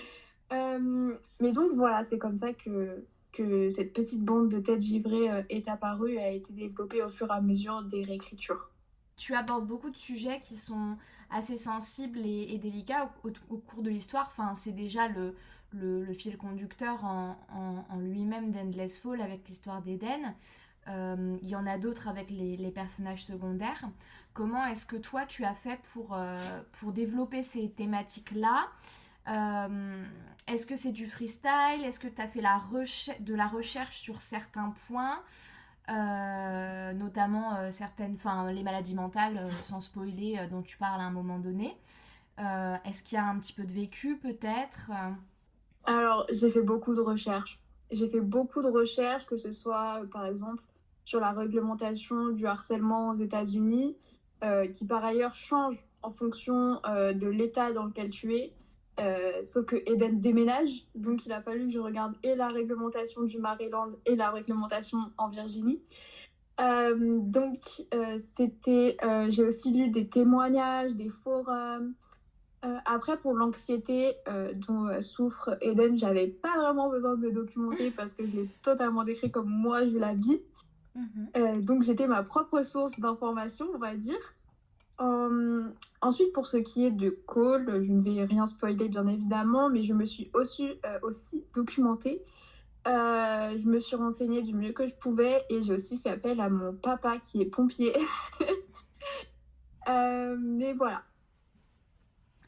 mais 1.40 1.52
donc, 1.52 1.72
voilà, 1.74 2.04
c'est 2.04 2.18
comme 2.18 2.38
ça 2.38 2.54
que, 2.54 3.06
que 3.34 3.70
cette 3.70 3.94
petite 3.94 4.24
bande 4.24 4.50
de 4.50 4.60
têtes 4.60 4.82
givrées 4.82 5.30
est 5.50 5.68
apparue 5.68 6.14
et 6.14 6.24
a 6.24 6.32
été 6.32 6.54
développée 6.54 7.02
au 7.02 7.10
fur 7.10 7.28
et 7.28 7.34
à 7.34 7.42
mesure 7.42 7.84
des 7.84 8.04
réécritures. 8.04 8.70
tu 9.18 9.34
abordes 9.36 9.68
beaucoup 9.68 9.90
de 9.90 9.98
sujets 9.98 10.40
qui 10.40 10.56
sont 10.56 10.98
assez 11.30 11.58
sensibles 11.58 12.20
et, 12.20 12.58
délicats 12.58 13.12
au, 13.50 13.58
cours 13.58 13.84
de 13.84 13.90
l'histoire. 13.90 14.28
Enfin, 14.28 14.56
c'est 14.56 14.72
déjà 14.72 15.08
le, 15.08 15.36
le, 15.74 16.14
fil 16.14 16.38
conducteur 16.38 17.04
en, 17.04 17.38
en, 17.90 18.00
lui-même 18.00 18.52
d'Endless 18.52 19.00
Fall 19.00 19.22
avec 19.22 19.48
l'histoire 19.48 19.82
d'Eden. 19.82 20.34
Euh, 20.88 21.38
il 21.42 21.50
y 21.50 21.56
en 21.56 21.66
a 21.66 21.78
d'autres 21.78 22.08
avec 22.08 22.30
les, 22.30 22.58
les, 22.58 22.72
personnages 22.72 23.26
secondaires. 23.26 23.90
Comment 24.36 24.66
est-ce 24.66 24.86
que 24.86 24.98
toi 24.98 25.26
tu 25.26 25.46
as 25.46 25.54
fait 25.54 25.80
pour, 25.94 26.14
euh, 26.14 26.38
pour 26.74 26.92
développer 26.92 27.42
ces 27.42 27.70
thématiques-là 27.72 28.68
euh, 29.30 30.04
Est-ce 30.46 30.68
que 30.68 30.76
c'est 30.76 30.92
du 30.92 31.08
freestyle? 31.08 31.84
Est-ce 31.84 32.02
que 32.02 32.10
tu 32.10 32.22
as 32.22 32.28
fait 32.28 32.42
la 32.42 32.62
de 33.22 33.34
la 33.34 33.48
recherche 33.48 33.98
sur 33.98 34.22
certains 34.22 34.74
points? 34.88 35.22
Notamment 35.88 37.72
certaines, 37.72 38.16
enfin 38.16 38.52
les 38.52 38.64
maladies 38.64 38.96
mentales, 38.96 39.48
sans 39.62 39.80
spoiler, 39.80 40.48
dont 40.52 40.64
tu 40.64 40.78
parles 40.78 41.00
à 41.00 41.06
un 41.06 41.12
moment 41.12 41.40
donné. 41.40 41.78
Est-ce 42.38 43.04
qu'il 43.04 43.18
y 43.18 43.22
a 43.22 43.26
un 43.26 43.40
petit 43.40 43.54
peu 43.54 43.64
de 43.64 43.72
vécu 43.72 44.18
peut-être? 44.18 44.92
Alors 45.86 46.26
j'ai 46.30 46.50
fait 46.52 46.64
beaucoup 46.64 46.94
de 46.94 47.02
recherches. 47.02 47.60
J'ai 47.92 48.10
fait 48.10 48.20
beaucoup 48.20 48.62
de 48.62 48.68
recherches, 48.68 49.28
que 49.28 49.38
ce 49.38 49.54
soit 49.54 50.02
par 50.12 50.26
exemple 50.26 50.62
sur 51.06 51.20
la 51.20 51.32
réglementation 51.32 52.30
du 52.30 52.48
harcèlement 52.48 53.10
aux 53.10 53.14
États-Unis, 53.14 53.96
euh, 53.96 54.15
qui 54.74 54.86
par 54.86 55.04
ailleurs 55.04 55.34
change 55.34 55.78
en 56.06 56.12
fonction 56.12 56.80
euh, 56.88 57.14
de 57.14 57.28
l'état 57.28 57.72
dans 57.74 57.86
lequel 57.86 58.10
tu 58.10 58.36
es. 58.36 58.54
Euh, 59.00 59.44
sauf 59.44 59.66
que 59.66 59.76
Eden 59.92 60.22
déménage, 60.22 60.88
donc 60.96 61.26
il 61.26 61.34
a 61.34 61.42
fallu 61.42 61.66
que 61.66 61.74
je 61.74 61.80
regarde 61.80 62.16
et 62.24 62.36
la 62.36 62.48
réglementation 62.48 63.24
du 63.24 63.40
Maryland 63.40 63.92
et 64.06 64.16
la 64.16 64.30
réglementation 64.30 65.00
en 65.18 65.30
Virginie. 65.30 65.82
donc 66.58 67.60
c'était, 68.20 68.96
j'ai 69.28 69.44
aussi 69.44 69.74
lu 69.74 69.90
des 69.90 70.08
témoignages, 70.08 70.96
des 70.96 71.10
forums. 71.10 71.94
après 72.86 73.18
pour 73.18 73.34
l'anxiété 73.34 74.14
dont 74.66 74.88
souffre 75.02 75.58
Eden, 75.60 75.98
j'avais 75.98 76.28
pas 76.28 76.58
vraiment 76.58 76.90
besoin 76.90 77.18
de 77.18 77.28
me 77.28 77.32
documenter 77.34 77.92
parce 77.92 78.14
que 78.14 78.26
je 78.26 78.32
l'ai 78.32 78.50
totalement 78.64 79.04
décrit 79.04 79.30
comme 79.30 79.50
moi 79.50 79.86
je 79.86 79.98
la 79.98 80.14
vis. 80.14 80.40
Mhm. 80.96 81.30
Euh, 81.36 81.62
donc 81.62 81.84
j'étais 81.84 82.08
ma 82.08 82.24
propre 82.24 82.64
source 82.64 83.00
d'information, 83.00 83.68
on 83.74 83.78
va 83.78 83.96
dire. 83.96 84.34
Euh, 85.02 85.70
ensuite, 86.02 86.32
pour 86.32 86.48
ce 86.48 86.58
qui 86.58 86.86
est 86.86 86.92
de 86.92 87.10
Cole, 87.10 87.84
je 87.84 87.92
ne 87.92 88.02
vais 88.02 88.24
rien 88.24 88.46
spoiler 88.46 88.88
bien 88.88 89.06
évidemment, 89.08 89.70
mais 89.70 89.84
je 89.84 89.94
me 89.94 90.06
suis 90.06 90.32
aussi, 90.34 90.70
euh, 90.86 91.00
aussi 91.04 91.44
documentée. 91.54 92.24
je 92.86 93.68
me 93.68 93.80
suis 93.80 93.96
renseignée 93.96 94.42
du 94.42 94.54
mieux 94.54 94.72
que 94.72 94.88
je 94.88 94.94
pouvais 94.94 95.44
et 95.50 95.64
j'ai 95.64 95.74
aussi 95.74 95.98
fait 95.98 96.12
appel 96.12 96.40
à 96.40 96.50
mon 96.50 96.74
papa 96.74 97.18
qui 97.18 97.42
est 97.42 97.46
pompier. 97.46 97.94
mais 99.88 100.74
voilà. 100.74 101.04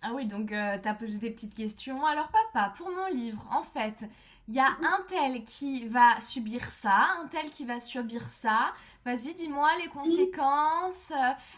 Ah 0.01 0.11
oui, 0.13 0.25
donc 0.25 0.49
tu 0.49 0.55
as 0.55 0.93
posé 0.93 1.17
des 1.17 1.31
petites 1.31 1.55
questions. 1.55 2.05
Alors 2.05 2.29
papa, 2.29 2.73
pour 2.77 2.89
mon 2.91 3.07
livre, 3.07 3.45
en 3.51 3.63
fait, 3.63 4.05
il 4.47 4.55
y 4.55 4.59
a 4.59 4.67
un 4.67 5.03
tel 5.09 5.43
qui 5.43 5.87
va 5.87 6.19
subir 6.21 6.71
ça, 6.71 7.07
un 7.21 7.27
tel 7.27 7.49
qui 7.49 7.65
va 7.65 7.79
subir 7.79 8.29
ça. 8.29 8.73
Vas-y, 9.05 9.33
dis-moi 9.33 9.69
les 9.83 9.89
conséquences. 9.89 11.11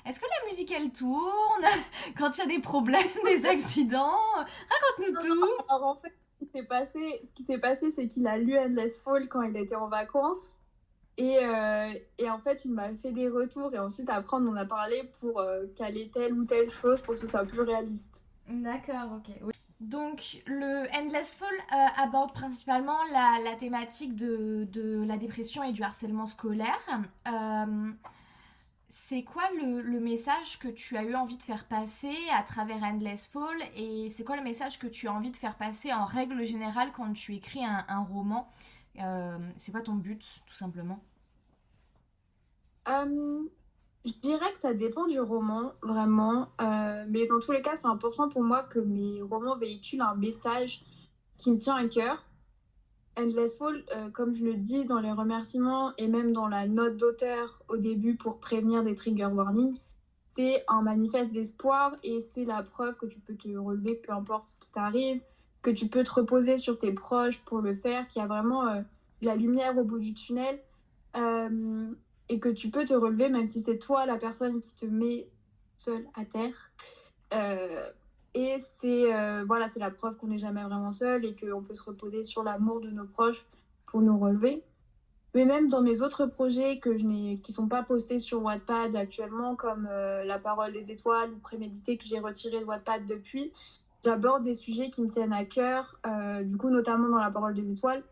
Est-ce 0.05 0.19
que 0.19 0.25
la 0.25 0.47
musique 0.47 0.71
elle 0.71 0.91
tourne 0.91 1.65
quand 2.17 2.37
il 2.37 2.39
y 2.39 2.43
a 2.43 2.47
des 2.47 2.59
problèmes, 2.59 3.01
des 3.25 3.45
accidents? 3.45 4.17
Raconte-nous 4.37 5.19
tout. 5.19 5.63
Alors 5.69 5.87
en 5.87 5.95
fait, 5.95 6.13
ce 6.39 6.45
qui 6.45 6.51
s'est 6.51 6.65
passé, 6.65 7.21
ce 7.23 7.31
qui 7.33 7.43
s'est 7.43 7.59
passé, 7.59 7.91
c'est 7.91 8.07
qu'il 8.07 8.27
a 8.27 8.37
lu 8.37 8.57
Endless 8.57 9.01
Fall 9.01 9.27
quand 9.27 9.43
il 9.43 9.55
était 9.57 9.75
en 9.75 9.87
vacances. 9.87 10.55
Et, 11.17 11.37
euh, 11.45 11.93
et 12.17 12.29
en 12.29 12.39
fait, 12.39 12.63
il 12.65 12.71
m'a 12.71 12.93
fait 12.95 13.11
des 13.11 13.27
retours. 13.27 13.73
Et 13.73 13.77
ensuite, 13.77 14.09
après, 14.09 14.37
on 14.37 14.47
en 14.47 14.55
a 14.55 14.65
parlé 14.65 15.03
pour 15.19 15.39
euh, 15.41 15.65
caler 15.75 16.09
telle 16.09 16.33
ou 16.33 16.45
telle 16.45 16.71
chose 16.71 17.01
pour 17.01 17.15
que 17.15 17.19
ce 17.19 17.27
soit 17.27 17.45
plus 17.45 17.61
réaliste. 17.61 18.15
D'accord, 18.47 19.17
ok. 19.17 19.35
Oui. 19.43 19.58
Donc, 19.79 20.41
le 20.45 20.93
Endless 20.93 21.35
Fall 21.35 21.47
euh, 21.71 21.85
aborde 21.95 22.33
principalement 22.33 23.01
la, 23.13 23.55
thématique 23.55 24.15
de, 24.15 24.67
la 25.07 25.17
dépression 25.17 25.63
et 25.63 25.71
du 25.71 25.83
harcèlement 25.83 26.25
scolaire. 26.25 27.01
Euh, 27.27 27.91
c'est 28.89 29.23
quoi 29.23 29.43
le, 29.51 29.99
message 30.01 30.59
que 30.59 30.67
tu 30.67 30.97
as 30.97 31.03
eu 31.03 31.15
envie 31.15 31.37
de 31.37 31.43
faire 31.43 31.65
passer 31.65 32.15
à 32.33 32.43
travers 32.43 32.83
Endless 32.83 33.27
Fall 33.27 33.57
et 33.75 34.09
c'est 34.09 34.25
quoi 34.25 34.35
le 34.35 34.43
message 34.43 34.79
que 34.79 34.87
tu 34.87 35.07
as 35.07 35.13
envie 35.13 35.31
de 35.31 35.37
faire 35.37 35.55
passer 35.55 35.93
en 35.93 36.03
règle 36.03 36.43
générale 36.43 36.91
quand 36.91 37.13
tu 37.13 37.35
écris 37.35 37.63
un, 37.63 38.03
roman? 38.11 38.49
Euh, 38.99 39.37
C'est 39.55 39.71
quoi 39.71 39.81
ton 39.81 39.95
but, 39.95 40.41
tout 40.45 40.55
simplement? 40.55 40.99
Je 44.05 44.13
dirais 44.21 44.51
que 44.53 44.59
ça 44.59 44.73
dépend 44.73 45.07
du 45.07 45.19
roman, 45.19 45.73
vraiment. 45.81 46.49
Euh, 46.61 47.05
mais 47.09 47.25
dans 47.25 47.39
tous 47.39 47.51
les 47.51 47.61
cas, 47.61 47.75
c'est 47.75 47.87
important 47.87 48.29
pour 48.29 48.43
moi 48.43 48.63
que 48.63 48.79
mes 48.79 49.21
romans 49.21 49.57
véhiculent 49.57 50.01
un 50.01 50.15
message 50.15 50.83
qui 51.37 51.51
me 51.51 51.57
tient 51.57 51.75
à 51.75 51.87
cœur. 51.87 52.23
Endless 53.17 53.57
Fall, 53.57 53.83
euh, 53.95 54.09
comme 54.11 54.33
je 54.33 54.45
le 54.45 54.55
dis 54.55 54.85
dans 54.85 54.99
les 54.99 55.11
remerciements 55.11 55.93
et 55.97 56.07
même 56.07 56.31
dans 56.31 56.47
la 56.47 56.67
note 56.67 56.95
d'auteur 56.95 57.61
au 57.67 57.75
début 57.75 58.15
pour 58.15 58.39
prévenir 58.39 58.83
des 58.83 58.95
trigger 58.95 59.25
warnings, 59.25 59.77
c'est 60.27 60.63
un 60.69 60.81
manifeste 60.81 61.33
d'espoir 61.33 61.95
et 62.03 62.21
c'est 62.21 62.45
la 62.45 62.63
preuve 62.63 62.95
que 62.95 63.07
tu 63.07 63.19
peux 63.19 63.35
te 63.35 63.49
relever 63.49 63.95
peu 63.95 64.13
importe 64.13 64.47
ce 64.47 64.59
qui 64.59 64.71
t'arrive, 64.71 65.21
que 65.61 65.71
tu 65.71 65.87
peux 65.87 66.03
te 66.03 66.11
reposer 66.11 66.57
sur 66.57 66.77
tes 66.77 66.93
proches 66.93 67.41
pour 67.43 67.59
le 67.59 67.73
faire, 67.73 68.07
qu'il 68.07 68.21
y 68.21 68.23
a 68.23 68.27
vraiment 68.27 68.67
euh, 68.67 68.81
la 69.21 69.35
lumière 69.35 69.77
au 69.77 69.83
bout 69.83 69.99
du 69.99 70.13
tunnel 70.13 70.61
et 72.29 72.39
que 72.39 72.49
tu 72.49 72.69
peux 72.69 72.85
te 72.85 72.93
relever 72.93 73.29
même 73.29 73.47
si 73.47 73.59
c'est 73.59 73.79
toi 73.79 74.05
la 74.05 74.17
personne 74.17 74.61
qui 74.61 74.75
te 74.75 74.85
met 74.85 75.27
seule 75.77 76.05
à 76.15 76.25
terre. 76.25 76.71
Euh, 77.33 77.89
et 78.35 78.57
c'est 78.59 79.13
euh, 79.13 79.43
voilà, 79.45 79.67
c'est 79.67 79.79
la 79.79 79.91
preuve 79.91 80.15
qu'on 80.17 80.27
n'est 80.27 80.39
jamais 80.39 80.63
vraiment 80.63 80.91
seul 80.91 81.25
et 81.25 81.35
qu'on 81.35 81.63
peut 81.63 81.75
se 81.75 81.83
reposer 81.83 82.23
sur 82.23 82.43
l'amour 82.43 82.79
de 82.79 82.89
nos 82.89 83.05
proches 83.05 83.45
pour 83.87 84.01
nous 84.01 84.17
relever. 84.17 84.63
Mais 85.35 85.45
même 85.45 85.67
dans 85.67 85.81
mes 85.81 86.01
autres 86.01 86.25
projets 86.25 86.79
que 86.79 86.97
je 86.97 87.03
n'ai, 87.03 87.39
qui 87.39 87.51
sont 87.51 87.67
pas 87.67 87.83
postés 87.83 88.19
sur 88.19 88.41
Wattpad 88.41 88.95
actuellement, 88.95 89.55
comme 89.55 89.87
euh, 89.89 90.23
La 90.23 90.39
parole 90.39 90.73
des 90.73 90.91
étoiles 90.91 91.31
ou 91.31 91.37
Prémédité 91.37 91.97
que 91.97 92.03
j'ai 92.03 92.19
retiré 92.19 92.59
de 92.59 92.65
Wattpad 92.65 93.05
depuis, 93.05 93.51
j'aborde 94.03 94.43
des 94.43 94.55
sujets 94.55 94.89
qui 94.89 95.01
me 95.01 95.07
tiennent 95.07 95.33
à 95.33 95.45
cœur, 95.45 95.99
du 96.43 96.57
coup 96.57 96.69
notamment 96.69 97.09
dans 97.09 97.19
La 97.19 97.29
parole 97.29 97.53
des 97.53 97.71
étoiles, 97.71 98.03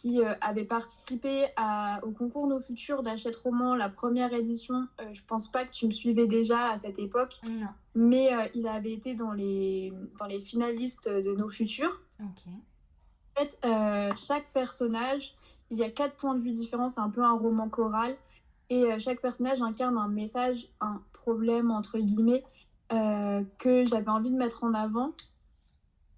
qui 0.00 0.22
euh, 0.22 0.32
avait 0.40 0.64
participé 0.64 1.46
à, 1.56 2.00
au 2.04 2.10
concours 2.10 2.46
Nos 2.46 2.60
Futurs 2.60 3.02
d'Achète 3.02 3.36
Roman, 3.36 3.74
la 3.74 3.90
première 3.90 4.32
édition. 4.32 4.86
Euh, 5.00 5.04
je 5.12 5.20
pense 5.26 5.50
pas 5.50 5.66
que 5.66 5.72
tu 5.72 5.86
me 5.86 5.90
suivais 5.90 6.26
déjà 6.26 6.70
à 6.70 6.78
cette 6.78 6.98
époque, 6.98 7.38
mais 7.94 8.32
euh, 8.32 8.46
il 8.54 8.66
avait 8.66 8.92
été 8.92 9.14
dans 9.14 9.32
les, 9.32 9.92
dans 10.18 10.24
les 10.24 10.40
finalistes 10.40 11.10
de 11.10 11.34
Nos 11.34 11.50
Futurs. 11.50 12.00
En 13.36 13.44
fait, 13.44 13.58
chaque 14.16 14.50
personnage, 14.52 15.34
il 15.70 15.76
y 15.76 15.84
a 15.84 15.90
quatre 15.90 16.16
points 16.16 16.34
de 16.34 16.40
vue 16.40 16.52
différents, 16.52 16.88
c'est 16.88 17.00
un 17.00 17.10
peu 17.10 17.22
un 17.22 17.36
roman 17.36 17.68
choral, 17.68 18.16
et 18.70 18.98
chaque 18.98 19.20
personnage 19.20 19.62
incarne 19.62 19.96
un 19.96 20.08
message, 20.08 20.68
un 20.80 21.00
problème, 21.12 21.70
entre 21.70 21.98
guillemets, 21.98 22.44
que 22.90 23.84
j'avais 23.84 24.10
envie 24.10 24.30
de 24.30 24.36
mettre 24.36 24.64
en 24.64 24.74
avant. 24.74 25.12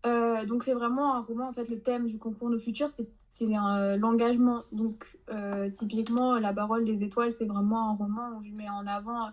donc 0.04 0.64
c'est 0.64 0.72
vraiment 0.72 1.14
un 1.14 1.20
roman, 1.20 1.48
en 1.48 1.52
fait, 1.52 1.68
le 1.68 1.80
thème 1.80 2.06
du 2.08 2.18
concours 2.18 2.50
Nos 2.50 2.58
Futurs, 2.58 2.90
c'est 2.90 3.08
c'est 3.32 3.56
euh, 3.56 3.96
l'engagement. 3.96 4.64
Donc, 4.72 5.06
euh, 5.30 5.70
typiquement, 5.70 6.38
La 6.38 6.52
parole 6.52 6.84
des 6.84 7.02
étoiles, 7.02 7.32
c'est 7.32 7.46
vraiment 7.46 7.90
un 7.90 7.94
roman 7.94 8.36
où 8.36 8.44
je 8.44 8.50
mets 8.50 8.68
en 8.68 8.86
avant 8.86 9.30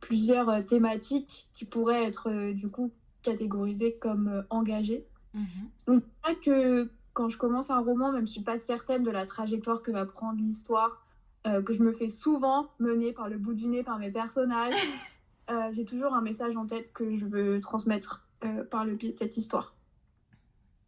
plusieurs 0.00 0.48
euh, 0.48 0.62
thématiques 0.62 1.48
qui 1.52 1.64
pourraient 1.64 2.04
être 2.04 2.52
du 2.52 2.68
coup 2.68 2.90
catégorisées 3.22 3.96
comme 3.96 4.44
engagées. 4.50 5.06
Mhm. 5.34 5.44
Donc, 5.86 6.02
c'est 6.02 6.32
vrai 6.32 6.40
que 6.40 6.90
quand 7.12 7.28
je 7.28 7.38
commence 7.38 7.70
un 7.70 7.78
roman, 7.78 8.10
même 8.10 8.22
je 8.26 8.30
ne 8.30 8.34
suis 8.34 8.42
pas 8.42 8.58
certaine 8.58 9.04
de 9.04 9.10
la 9.10 9.24
trajectoire 9.24 9.82
que 9.82 9.92
va 9.92 10.04
prendre 10.04 10.40
l'histoire, 10.40 11.04
que 11.44 11.72
je 11.72 11.82
me 11.82 11.92
fais 11.92 12.08
souvent 12.08 12.68
mener 12.78 13.12
par 13.12 13.28
le 13.28 13.38
bout 13.38 13.54
du 13.54 13.68
nez 13.68 13.82
par 13.82 13.98
mes 13.98 14.10
personnages, 14.10 14.74
j'ai 15.72 15.84
toujours 15.84 16.14
un 16.14 16.20
message 16.20 16.56
en 16.56 16.66
tête 16.66 16.92
que 16.92 17.16
je 17.16 17.26
veux 17.26 17.58
transmettre 17.60 18.24
par 18.70 18.84
le 18.84 18.94
biais 18.94 19.12
de 19.12 19.18
cette 19.18 19.36
histoire. 19.36 19.74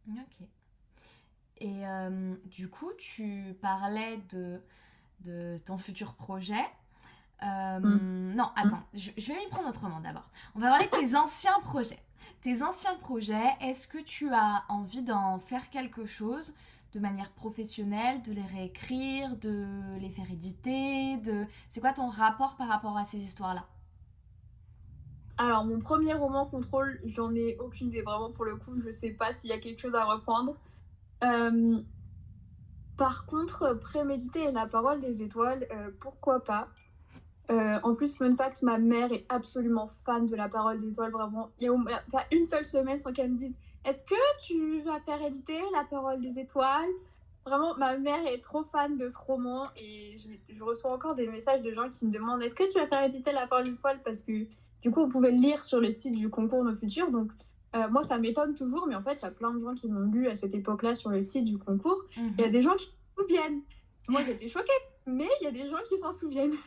Ok. 0.08 0.46
Et 1.60 1.86
euh, 1.86 2.34
du 2.46 2.68
coup, 2.68 2.90
tu 2.98 3.54
parlais 3.60 4.18
de, 4.30 4.60
de 5.20 5.58
ton 5.64 5.78
futur 5.78 6.14
projet. 6.14 6.64
Euh, 7.42 7.78
mm. 7.78 8.34
Non, 8.34 8.50
attends, 8.56 8.82
je, 8.94 9.10
vais 9.10 9.38
m'y 9.38 9.48
prendre 9.50 9.68
autrement 9.68 10.00
d'abord. 10.00 10.28
On 10.54 10.60
va 10.60 10.70
parler 10.70 10.86
de 10.86 10.90
tes 10.90 11.16
anciens 11.16 11.60
projets. 11.60 12.02
Tes 12.42 12.62
anciens 12.62 12.94
projets, 12.94 13.56
est-ce 13.60 13.86
que 13.86 13.98
tu 13.98 14.32
as 14.32 14.64
envie 14.68 15.02
d'en 15.02 15.38
faire 15.38 15.68
quelque 15.68 16.06
chose 16.06 16.54
de 16.92 16.98
manière 16.98 17.30
professionnelle, 17.30 18.22
de 18.22 18.32
les 18.32 18.42
réécrire, 18.42 19.36
de 19.36 19.66
les 20.00 20.08
faire 20.08 20.28
éditer 20.30 21.18
de... 21.18 21.46
C'est 21.68 21.80
quoi 21.80 21.92
ton 21.92 22.08
rapport 22.08 22.56
par 22.56 22.68
rapport 22.68 22.96
à 22.96 23.04
ces 23.04 23.18
histoires-là? 23.18 23.64
Alors, 25.38 25.64
mon 25.64 25.78
premier 25.80 26.14
roman 26.14 26.46
Contrôle, 26.46 27.00
j'en 27.04 27.34
ai 27.34 27.56
aucune 27.58 27.88
idée. 27.88 28.02
Vraiment, 28.02 28.30
pour 28.30 28.44
le 28.44 28.56
coup, 28.56 28.72
je 28.84 28.90
sais 28.90 29.10
pas 29.10 29.32
s'il 29.32 29.50
y 29.50 29.52
a 29.52 29.58
quelque 29.58 29.80
chose 29.80 29.94
à 29.94 30.04
reprendre. 30.04 30.56
Euh, 31.22 31.80
par 32.96 33.26
contre, 33.26 33.74
préméditer 33.74 34.50
la 34.52 34.66
parole 34.66 35.00
des 35.00 35.22
étoiles, 35.22 35.66
euh, 35.72 35.90
pourquoi 36.00 36.44
pas? 36.44 36.68
En 37.82 37.96
plus, 37.96 38.16
fun 38.16 38.36
fact, 38.36 38.62
ma 38.62 38.78
mère 38.78 39.12
est 39.12 39.26
absolument 39.28 39.88
fan 39.88 40.28
de 40.28 40.36
la 40.36 40.48
parole 40.48 40.80
des 40.80 40.92
étoiles. 40.92 41.10
Vraiment, 41.10 41.50
il 41.58 41.68
n'y 41.68 41.92
a 41.92 42.02
pas 42.12 42.24
une 42.30 42.44
seule 42.44 42.64
semaine 42.64 42.96
sans 42.96 43.12
qu'elle 43.12 43.32
me 43.32 43.36
dise 43.36 43.56
Est-ce 43.84 44.04
que 44.04 44.14
tu 44.46 44.82
vas 44.82 45.00
faire 45.00 45.20
éditer 45.20 45.58
la 45.72 45.82
parole 45.82 46.20
des 46.20 46.38
étoiles? 46.38 46.90
Vraiment, 47.44 47.74
ma 47.76 47.96
mère 47.96 48.24
est 48.26 48.38
trop 48.38 48.62
fan 48.62 48.96
de 48.98 49.08
ce 49.08 49.18
roman 49.18 49.68
et 49.76 50.16
je, 50.16 50.62
reçois 50.62 50.92
encore 50.92 51.14
des 51.14 51.26
messages 51.26 51.62
de 51.62 51.72
gens 51.72 51.88
qui 51.88 52.04
me 52.04 52.12
demandent 52.12 52.40
Est-ce 52.42 52.54
que 52.54 52.70
tu 52.70 52.78
vas 52.78 52.86
faire 52.86 53.02
éditer 53.02 53.32
la 53.32 53.48
parole 53.48 53.64
des 53.64 53.72
étoiles? 53.72 54.00
Parce 54.04 54.20
que 54.20 54.46
du 54.82 54.90
coup, 54.90 55.00
on 55.00 55.08
pouvait 55.08 55.30
le 55.30 55.38
lire 55.38 55.64
sur 55.64 55.80
le 55.80 55.90
site 55.90 56.16
du 56.16 56.28
concours 56.28 56.64
Nos 56.64 56.74
Futurs. 56.74 57.10
Donc, 57.10 57.32
euh, 57.76 57.88
moi, 57.88 58.02
ça 58.02 58.18
m'étonne 58.18 58.54
toujours, 58.54 58.86
mais 58.86 58.94
en 58.94 59.02
fait, 59.02 59.14
il 59.14 59.22
y 59.22 59.26
a 59.26 59.30
plein 59.30 59.54
de 59.54 59.62
gens 59.62 59.74
qui 59.74 59.88
l'ont 59.88 60.10
lu 60.10 60.26
à 60.26 60.34
cette 60.34 60.54
époque-là 60.54 60.94
sur 60.94 61.10
le 61.10 61.22
site 61.22 61.44
du 61.44 61.56
concours. 61.56 62.04
Il 62.16 62.40
y 62.40 62.42
a 62.42 62.46
mhm. 62.46 62.52
des 62.52 62.62
gens 62.62 62.74
qui 62.74 62.86
s'en 62.86 63.22
souviennent. 63.22 63.62
Moi, 64.08 64.22
j'étais 64.24 64.48
choquée, 64.48 64.72
mais 65.06 65.28
il 65.40 65.44
y 65.44 65.46
a 65.46 65.52
des 65.52 65.68
gens 65.68 65.78
qui 65.88 65.98
s'en 65.98 66.12
souviennent. 66.12 66.52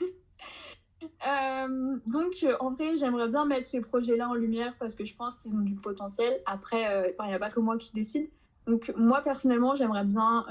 Euh, 1.27 1.97
donc, 2.07 2.45
en 2.61 2.71
vrai, 2.71 2.95
j'aimerais 2.95 3.27
bien 3.27 3.43
mettre 3.43 3.67
ces 3.67 3.81
projets-là 3.81 4.29
en 4.29 4.35
lumière 4.35 4.73
parce 4.79 4.95
que 4.95 5.03
je 5.03 5.13
pense 5.13 5.35
qu'ils 5.35 5.53
ont 5.57 5.59
du 5.59 5.75
potentiel. 5.75 6.31
Après, 6.45 6.87
euh, 6.87 7.11
il 7.19 7.27
n'y 7.27 7.33
a 7.33 7.39
pas 7.39 7.49
que 7.49 7.59
moi 7.59 7.77
qui 7.77 7.91
décide. 7.91 8.29
Donc, 8.67 8.89
moi, 8.95 9.19
personnellement, 9.19 9.75
j'aimerais 9.75 10.05
bien 10.05 10.45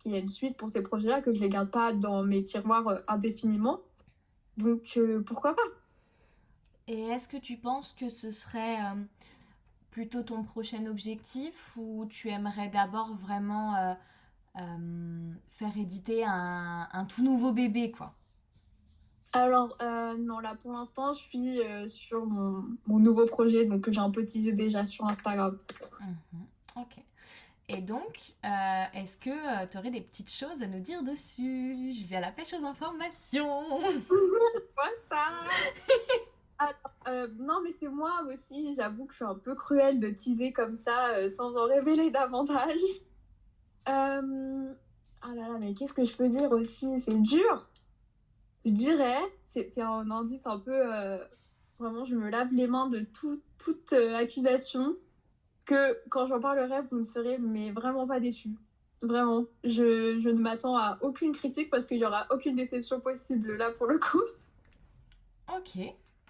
qu'il 0.00 0.10
y 0.10 0.16
ait 0.16 0.20
une 0.20 0.26
suite 0.26 0.56
pour 0.56 0.68
ces 0.68 0.82
projets-là, 0.82 1.22
que 1.22 1.32
je 1.32 1.38
ne 1.38 1.44
les 1.44 1.48
garde 1.48 1.70
pas 1.70 1.92
dans 1.92 2.24
mes 2.24 2.42
tiroirs 2.42 3.02
indéfiniment. 3.06 3.78
Donc, 4.56 4.98
pourquoi 5.24 5.54
pas? 5.54 5.62
Et 6.88 7.00
est-ce 7.02 7.28
que 7.28 7.36
tu 7.36 7.56
penses 7.56 7.92
que 7.92 8.08
ce 8.08 8.32
serait 8.32 8.78
plutôt 9.98 10.22
ton 10.22 10.44
prochain 10.44 10.86
objectif 10.86 11.76
ou 11.76 12.06
tu 12.08 12.28
aimerais 12.28 12.68
d'abord 12.68 13.16
vraiment 13.16 13.74
euh, 13.74 13.94
euh, 14.60 15.32
faire 15.50 15.76
éditer 15.76 16.24
un, 16.24 17.04
tout 17.08 17.24
nouveau 17.24 17.50
bébé 17.50 17.90
quoi? 17.90 18.14
Alors 19.32 19.76
euh, 19.82 20.16
non 20.16 20.38
là 20.38 20.54
pour 20.62 20.70
l'instant 20.70 21.14
je 21.14 21.18
suis 21.18 21.60
sur 21.88 22.26
mon, 22.26 22.62
nouveau 22.86 23.26
projet 23.26 23.64
donc 23.64 23.80
que 23.80 23.92
j'ai 23.92 23.98
un 23.98 24.12
peu 24.12 24.24
teasé 24.24 24.52
déjà 24.52 24.86
sur 24.86 25.04
Instagram. 25.04 25.58
Mhm. 26.00 26.46
ok. 26.76 26.94
Et 27.70 27.82
donc, 27.82 28.34
est-ce 28.94 29.18
que 29.18 29.66
tu 29.66 29.76
aurais 29.76 29.90
des 29.90 30.00
petites 30.00 30.32
choses 30.32 30.62
à 30.62 30.68
nous 30.68 30.80
dire 30.80 31.02
dessus? 31.02 31.92
Je 31.92 32.06
vais 32.06 32.16
à 32.16 32.20
la 32.20 32.30
pêche 32.30 32.54
aux 32.54 32.64
informations. 32.64 33.80
Ça 35.08 35.26
euh, 37.06 37.28
non, 37.38 37.60
mais 37.62 37.72
c'est 37.72 37.88
moi 37.88 38.22
aussi. 38.32 38.74
J'avoue 38.74 39.06
que 39.06 39.12
je 39.12 39.16
suis 39.16 39.24
un 39.24 39.34
peu 39.34 39.54
cruelle 39.54 40.00
de 40.00 40.08
teaser 40.10 40.52
comme 40.52 40.74
ça 40.74 41.10
euh, 41.10 41.28
sans 41.30 41.54
en 41.56 41.64
révéler 41.66 42.10
davantage. 42.10 42.80
Euh... 43.88 44.72
Ah 45.20 45.34
là 45.34 45.48
là, 45.48 45.56
mais 45.60 45.74
qu'est-ce 45.74 45.92
que 45.92 46.04
je 46.04 46.16
peux 46.16 46.28
dire 46.28 46.50
aussi? 46.52 47.00
C'est 47.00 47.20
dur. 47.20 47.68
Je 48.64 48.70
dirais, 48.70 49.20
c'est 49.44 49.80
un 49.80 50.10
indice 50.10 50.46
un 50.46 50.58
peu. 50.58 50.80
Vraiment, 51.78 52.04
je 52.04 52.14
me 52.14 52.30
lave 52.30 52.52
les 52.52 52.68
mains 52.68 52.88
de 52.88 53.00
toute 53.00 53.92
accusation. 53.92 54.96
Que 55.64 55.98
quand 56.08 56.28
j'en 56.28 56.40
parlerai, 56.40 56.82
vous 56.90 57.00
ne 57.00 57.04
serez 57.04 57.38
mais 57.38 57.72
vraiment 57.72 58.06
pas 58.06 58.20
déçus. 58.20 58.54
Vraiment. 59.02 59.44
Je, 59.64 60.20
je 60.20 60.28
ne 60.28 60.40
m'attends 60.40 60.76
à 60.76 60.98
aucune 61.02 61.32
critique 61.32 61.68
parce 61.68 61.84
qu'il 61.84 61.98
n'y 61.98 62.04
aura 62.04 62.26
aucune 62.30 62.54
déception 62.54 63.00
possible 63.00 63.56
là 63.56 63.72
pour 63.72 63.86
le 63.86 63.98
coup. 63.98 64.22
Ok, 65.56 65.78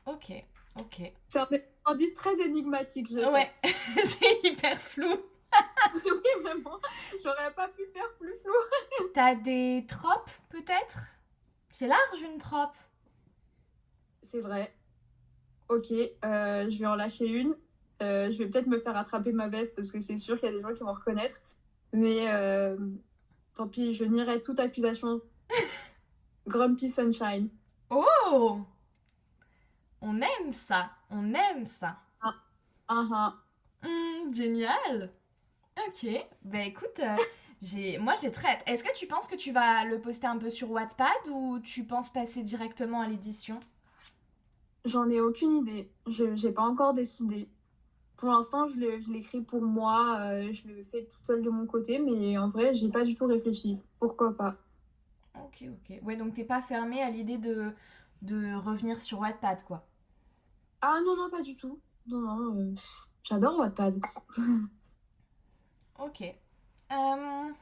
Ok, 0.09 0.33
ok. 0.81 1.13
C'est 1.29 1.39
un 1.39 1.49
indice 1.85 2.15
très 2.15 2.41
énigmatique, 2.41 3.09
je 3.11 3.19
Ouais, 3.31 3.51
c'est 4.05 4.47
hyper 4.49 4.81
flou. 4.81 5.11
oui, 5.95 6.43
vraiment. 6.43 6.79
J'aurais 7.23 7.53
pas 7.55 7.69
pu 7.69 7.83
faire 7.93 8.11
plus 8.19 8.35
flou. 8.39 9.09
T'as 9.15 9.35
des 9.35 9.85
tropes, 9.87 10.31
peut-être? 10.49 10.99
C'est 11.71 11.89
large, 11.89 12.21
une 12.23 12.39
trope. 12.39 12.77
C'est 14.23 14.41
vrai. 14.41 14.75
Ok, 15.69 15.93
euh, 15.93 16.71
je 16.71 16.79
vais 16.79 16.87
en 16.87 16.95
lâcher 16.95 17.27
une. 17.27 17.55
Euh, 18.03 18.33
je 18.33 18.39
vais 18.39 18.49
peut-être 18.49 18.67
me 18.67 18.79
faire 18.79 18.97
attraper 18.97 19.33
ma 19.33 19.49
veste 19.49 19.75
parce 19.75 19.91
que 19.91 20.01
c'est 20.01 20.17
sûr 20.17 20.39
qu'il 20.39 20.49
y 20.49 20.53
a 20.53 20.55
des 20.55 20.63
gens 20.63 20.73
qui 20.73 20.81
vont 20.81 20.95
reconnaître. 20.95 21.43
Mais 21.93 22.29
euh, 22.29 22.77
tant 23.55 23.69
pis, 23.69 23.95
je 23.95 24.05
nierai 24.05 24.41
toute 24.41 24.61
accusation. 24.61 25.21
Grumpy 26.47 26.89
Sunshine. 26.89 27.51
Oh 27.91 28.61
on 30.01 30.21
aime 30.21 30.53
ça, 30.53 30.91
on 31.11 31.35
aime 31.35 31.65
ça. 31.67 31.99
Ah, 32.21 32.35
ah, 32.89 33.09
ah. 33.13 33.43
Hmm, 33.83 34.33
génial. 34.35 35.13
Ok, 35.89 36.07
bah 36.43 36.63
écoute, 36.65 37.01
euh, 37.01 37.17
j'ai, 37.63 37.99
moi 37.99 38.15
j'ai 38.21 38.33
très 38.33 38.49
hâte. 38.49 38.63
Est-ce 38.67 38.85
que 38.85 38.95
tu 38.97 39.07
penses 39.07 39.29
que 39.29 39.37
tu 39.37 39.53
vas 39.53 39.85
le 39.85 40.01
poster 40.01 40.27
un 40.29 40.39
peu 40.39 40.51
sur 40.51 40.71
Wattpad 40.71 41.29
ou 41.31 41.61
tu 41.61 41.85
penses 41.87 42.13
passer 42.13 42.43
directement 42.43 43.01
à 43.03 43.09
l'édition? 43.09 43.61
J'en 44.85 45.09
ai 45.09 45.21
aucune 45.21 45.53
idée. 45.53 45.93
Je 46.09 46.25
n'ai 46.25 46.53
pas 46.53 46.63
encore 46.63 46.93
décidé. 46.93 47.49
Pour 48.17 48.31
l'instant, 48.31 48.69
je 48.69 49.13
l'écris 49.13 49.43
pour 49.43 49.63
moi. 49.63 50.21
Euh, 50.21 50.53
je 50.53 50.69
le 50.69 50.83
fais 50.85 51.07
toute 51.07 51.27
seule 51.27 51.43
de 51.43 51.51
mon 51.51 51.67
côté, 51.67 51.99
mais 52.01 52.39
en 52.39 52.51
vrai, 52.51 52.75
j'ai 52.75 52.91
pas 52.91 53.05
du 53.05 53.15
tout 53.15 53.27
réfléchi. 53.27 53.81
Pourquoi 54.01 54.37
pas? 54.37 54.57
Ok, 55.35 55.65
ok. 55.69 56.01
Ouais, 56.03 56.17
donc 56.17 56.35
t'es 56.35 56.45
pas 56.45 56.61
fermé 56.63 57.03
à 57.03 57.11
l'idée 57.11 57.39
de, 57.39 57.73
de 58.23 58.55
revenir 58.57 59.01
sur 59.03 59.21
Wattpad, 59.21 59.65
quoi. 59.65 59.88
Ah 60.81 61.01
non, 61.05 61.17
non, 61.17 61.31
pas 61.31 61.43
du 61.43 61.55
tout. 61.55 61.81
Non, 62.07 62.21
non, 62.21 62.61
euh, 62.61 62.75
j'adore 63.25 63.59
Wattpad. 63.59 64.01
ok. 65.99 66.23
Euh, 66.93 67.53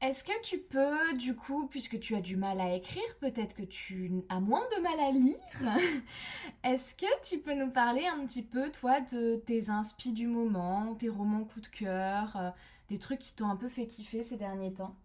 est-ce 0.00 0.24
que 0.24 0.42
tu 0.42 0.58
peux, 0.58 1.14
du 1.16 1.36
coup, 1.36 1.66
puisque 1.68 2.00
tu 2.00 2.16
as 2.16 2.22
du 2.22 2.36
mal 2.36 2.60
à 2.60 2.74
écrire, 2.74 3.16
peut-être 3.20 3.54
que 3.54 3.62
tu 3.62 4.24
as 4.30 4.40
moins 4.40 4.64
de 4.76 4.82
mal 4.82 4.98
à 4.98 5.12
lire, 5.12 5.36
est-ce 6.64 6.94
que 6.94 7.22
tu 7.22 7.38
peux 7.38 7.54
nous 7.54 7.70
parler 7.70 8.06
un 8.06 8.26
petit 8.26 8.42
peu, 8.42 8.70
toi, 8.72 9.00
de 9.02 9.36
tes 9.36 9.68
inspi 9.68 10.12
du 10.12 10.26
moment, 10.26 10.94
tes 10.94 11.10
romans 11.10 11.44
coup 11.44 11.60
de 11.60 11.68
cœur, 11.68 12.34
euh, 12.36 12.50
des 12.88 12.98
trucs 12.98 13.18
qui 13.18 13.34
t'ont 13.34 13.50
un 13.50 13.56
peu 13.56 13.68
fait 13.68 13.86
kiffer 13.86 14.22
ces 14.22 14.36
derniers 14.36 14.72
temps? 14.72 14.96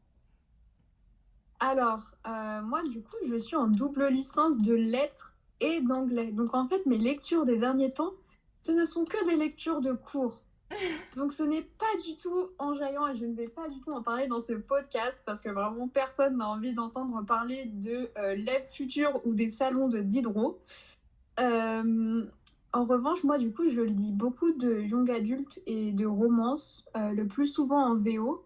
Alors, 1.60 2.12
moi, 2.26 2.84
du 2.84 3.02
coup, 3.02 3.15
je 3.26 3.38
suis 3.38 3.56
en 3.56 3.67
double 3.67 4.08
licence 4.08 4.62
de 4.62 4.73
lettres 4.73 5.33
et 5.63 5.82
d'anglais. 5.82 6.32
Donc 6.32 6.54
en 6.54 6.67
fait, 6.67 6.86
mes 6.86 6.97
lectures 6.97 7.45
des 7.45 7.58
derniers 7.58 7.91
temps, 7.91 8.13
ce 8.60 8.71
ne 8.71 8.84
sont 8.84 9.06
que 9.06 9.26
des 9.26 9.36
lectures 9.36 9.82
de 9.82 9.93
cours. 9.93 10.41
Donc 11.15 11.34
ce 11.34 11.43
n'est 11.43 11.62
pas 11.62 11.97
du 12.06 12.15
tout 12.17 12.49
enjaillant 12.58 13.08
et 13.08 13.15
je 13.15 13.26
ne 13.26 13.34
vais 13.34 13.47
pas 13.47 13.67
du 13.69 13.80
tout 13.82 13.91
en 13.91 14.02
parler 14.02 14.28
dans 14.28 14.39
ce 14.39 14.54
podcast 14.54 15.21
parce 15.26 15.41
que 15.41 15.49
vraiment 15.49 15.88
personne 15.88 16.38
n'a 16.38 16.47
envie 16.47 16.73
d'entendre 16.73 17.23
parler 17.26 17.65
de 17.65 18.10
euh, 18.17 18.36
l'EF 18.36 18.71
futur 18.71 19.21
ou 19.26 19.34
des 19.34 19.49
salons 19.49 19.88
de 19.88 19.99
Diderot. 19.99 20.60
Euh, 21.39 22.26
en 22.71 22.86
revanche, 22.86 23.23
moi 23.23 23.38
du 23.38 23.52
coup, 23.54 23.69
je 23.69 23.82
lis 23.82 24.12
beaucoup 24.12 24.52
de 24.52 24.82
young 24.82 25.10
adultes 25.12 25.62
et 25.67 25.91
de 25.91 26.06
romances, 26.06 26.89
euh, 26.97 27.12
le 27.12 27.28
plus 27.28 27.47
souvent 27.47 27.80
en 27.80 27.95
VO, 27.95 28.45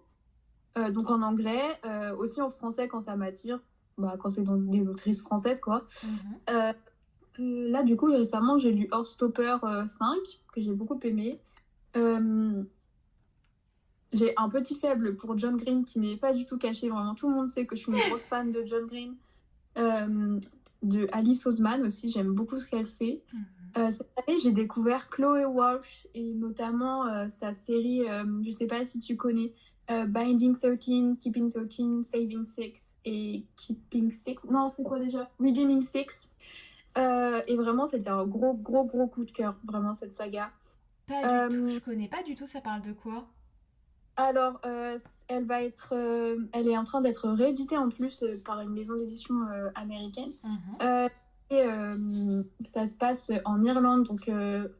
donc 0.92 1.10
en 1.10 1.24
anglais, 1.24 1.82
aussi 2.20 2.40
en 2.40 2.52
français 2.52 2.88
quand 2.88 3.02
ça 3.02 3.16
m'attire, 3.16 3.60
bah, 3.98 4.16
quand 4.20 4.30
c'est 4.30 4.44
des 4.44 4.88
autrices 4.88 5.24
françaises 5.24 5.60
quoi. 5.60 5.86
Mhm. 6.04 6.74
Euh, 7.40 7.70
là, 7.70 7.84
du 7.84 7.96
coup, 7.96 8.08
récemment, 8.08 8.58
j'ai 8.58 8.72
lu 8.72 8.90
Stopper 9.04 9.58
5, 9.62 9.64
euh, 9.64 10.20
que 10.54 10.62
j'ai 10.62 10.72
beaucoup 10.72 11.00
aimé. 11.04 11.40
Euh, 11.96 12.64
j'ai 14.14 14.34
un 14.38 14.50
petit 14.50 14.76
faible 14.76 15.16
pour 15.16 15.38
John 15.38 15.58
Green 15.58 15.84
qui 15.84 16.00
n'est 16.00 16.18
pas 16.18 16.34
du 16.34 16.46
tout 16.46 16.58
caché. 16.58 16.90
Vraiment, 16.90 17.16
tout 17.16 17.30
le 17.30 17.36
monde 17.36 17.48
sait 17.48 17.66
que 17.66 17.76
je 17.76 17.82
suis 17.82 17.92
une 17.92 18.00
grosse 18.10 18.26
fan 18.26 18.52
de 18.52 18.64
John 18.66 18.86
Green. 18.86 19.16
de 20.84 21.08
Alice 21.12 21.46
Oseman 21.48 21.84
aussi, 21.84 22.12
j'aime 22.12 22.34
beaucoup 22.34 22.60
ce 22.60 22.68
qu'elle 22.68 22.88
fait. 22.88 23.22
Mhm. 23.34 23.92
cette 23.92 24.10
année, 24.18 24.40
j'ai 24.40 24.52
découvert 24.52 25.10
Chloé 25.10 25.46
Walsh 25.46 26.08
et 26.14 26.34
notamment 26.34 27.30
sa 27.30 27.54
série, 27.54 28.04
je 28.44 28.50
sais 28.52 28.68
pas 28.68 28.86
si 28.86 29.00
tu 29.00 29.16
connais, 29.16 29.54
Binding 29.90 30.56
13, 30.56 31.18
Keeping 31.20 31.52
13, 31.52 32.04
Saving 32.04 32.44
6 32.44 32.98
et 33.06 33.46
Keeping 33.56 34.12
6. 34.12 34.46
Non, 34.50 34.70
c'est 34.70 34.84
quoi 34.84 35.00
déjà? 35.00 35.30
Redeeming 35.40 35.82
6. 35.82 36.32
Euh, 36.98 37.42
et 37.48 37.56
vraiment, 37.56 37.86
c'était 37.86 38.10
un 38.10 38.26
gros, 38.26 38.54
gros, 38.54 38.86
gros 38.86 39.08
coup 39.08 39.26
de 39.26 39.32
cœur, 39.32 39.56
vraiment, 39.64 39.94
cette 39.94 40.14
saga. 40.14 40.52
Pas 41.08 41.48
du 41.48 41.56
tout, 41.56 41.66
euh, 41.66 41.70
je 41.70 41.80
connais 41.80 42.08
pas 42.08 42.24
du 42.24 42.36
tout, 42.36 42.48
ça 42.48 42.62
parle 42.62 42.82
de 42.82 42.92
quoi? 42.92 43.28
Alors, 44.16 44.60
euh, 44.66 44.98
elle 45.28 45.46
va 45.46 45.62
être. 45.62 45.94
elle 46.54 46.68
est 46.68 46.78
en 46.78 46.84
train 46.84 47.02
d'être 47.02 47.30
rééditée 47.30 47.78
en 47.78 47.90
plus 47.90 48.26
par 48.44 48.62
une 48.62 48.72
maison 48.72 48.96
d'édition 48.96 49.36
américaine. 49.76 50.32
Mhm. 50.44 51.20
et 51.52 51.64
ça 52.68 52.88
se 52.88 52.96
passe 52.96 53.32
en 53.46 53.64
Irlande, 53.64 54.08
donc 54.08 54.30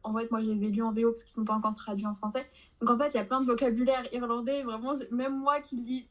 en 0.02 0.14
fait, 0.16 0.30
moi 0.30 0.40
je 0.40 0.46
les 0.46 0.64
ai 0.64 0.68
lus 0.68 0.82
en 0.82 0.92
VO 0.92 1.10
parce 1.10 1.22
qu'ils 1.22 1.32
sont 1.32 1.44
pas 1.44 1.54
encore 1.54 1.74
traduits 1.74 2.06
en 2.06 2.16
français. 2.16 2.50
Donc 2.80 2.90
en 2.90 2.98
fait, 2.98 3.10
il 3.10 3.14
y 3.14 3.20
a 3.20 3.24
plein 3.24 3.40
de 3.40 3.46
vocabulaire 3.46 4.12
irlandais, 4.12 4.64
vraiment, 4.64 4.96
même 5.12 5.38
moi 5.38 5.60
qui 5.60 5.76
lis 5.76 6.08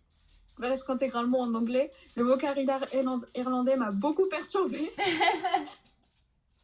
presque 0.55 0.89
intégralement 0.89 1.41
en 1.41 1.53
anglais, 1.53 1.91
le 2.15 2.23
vocabulaire 2.23 2.83
irlandais 3.35 3.75
m'a 3.75 3.91
beaucoup 3.91 4.25
perturbée. 4.29 4.89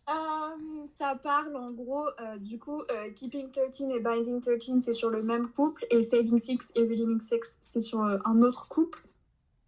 Euh, 0.09 0.87
ça 0.97 1.15
parle 1.15 1.55
en 1.55 1.71
gros, 1.71 2.05
euh, 2.19 2.37
du 2.37 2.59
coup, 2.59 2.81
euh, 2.91 3.09
Keeping 3.15 3.51
13 3.51 3.89
et 3.95 3.99
Binding 3.99 4.41
13, 4.41 4.79
c'est 4.79 4.93
sur 4.93 5.09
le 5.09 5.23
même 5.23 5.49
couple, 5.49 5.85
et 5.89 6.01
Saving 6.01 6.39
Six 6.39 6.71
et 6.75 6.81
Redeeming 6.81 7.21
Six, 7.21 7.57
c'est 7.61 7.81
sur 7.81 8.01
un 8.01 8.41
autre 8.41 8.67
couple. 8.67 8.99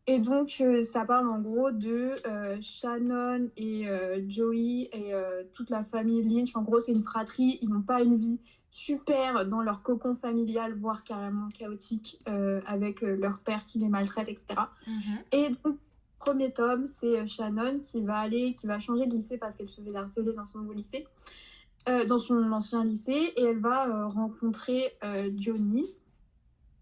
Et 0.08 0.20
donc, 0.20 0.62
ça 0.84 1.04
parle 1.04 1.28
en 1.30 1.40
gros 1.40 1.72
de 1.72 2.14
Shannon 2.62 3.50
et 3.58 3.88
Joey 4.28 4.88
et 4.94 5.14
toute 5.54 5.72
la 5.72 5.84
famille 5.84 6.22
Lynch. 6.22 6.56
En 6.56 6.62
gros, 6.62 6.80
c'est 6.80 6.92
une 6.92 7.02
fratrie. 7.02 7.58
Ils 7.64 7.72
n'ont 7.72 7.82
pas 7.82 8.04
une 8.04 8.18
vie 8.18 8.38
super 8.70 9.48
dans 9.48 9.62
leur 9.62 9.82
cocon 9.82 10.14
familial, 10.16 10.76
voire 10.76 11.04
carrément 11.04 11.48
chaotique, 11.50 12.20
avec 12.68 13.02
leur 13.02 13.40
père 13.40 13.66
qui 13.66 13.80
les 13.80 13.90
maltraite, 13.90 14.30
etc. 14.30 14.46
Mhm. 14.86 15.18
Et 15.32 15.50
donc, 15.64 15.80
premier 16.20 16.52
tome, 16.52 16.88
c'est 16.88 17.28
Shannon 17.28 17.80
qui 17.80 18.02
va 18.02 18.18
aller, 18.18 18.56
qui 18.56 18.68
va 18.68 18.80
changer 18.80 19.06
de 19.06 19.16
lycée 19.16 19.38
parce 19.38 19.56
qu'elle 19.56 19.70
se 19.70 19.82
fait 19.82 19.96
harceler 19.96 20.34
dans 20.34 20.46
son 20.46 20.60
nouveau 20.60 20.74
lycée, 20.74 21.08
dans 22.08 22.18
son 22.18 22.52
ancien 22.52 22.84
lycée, 22.84 23.34
et 23.36 23.44
elle 23.44 23.60
va 23.60 24.08
rencontrer 24.08 24.98
Johnny 25.36 25.96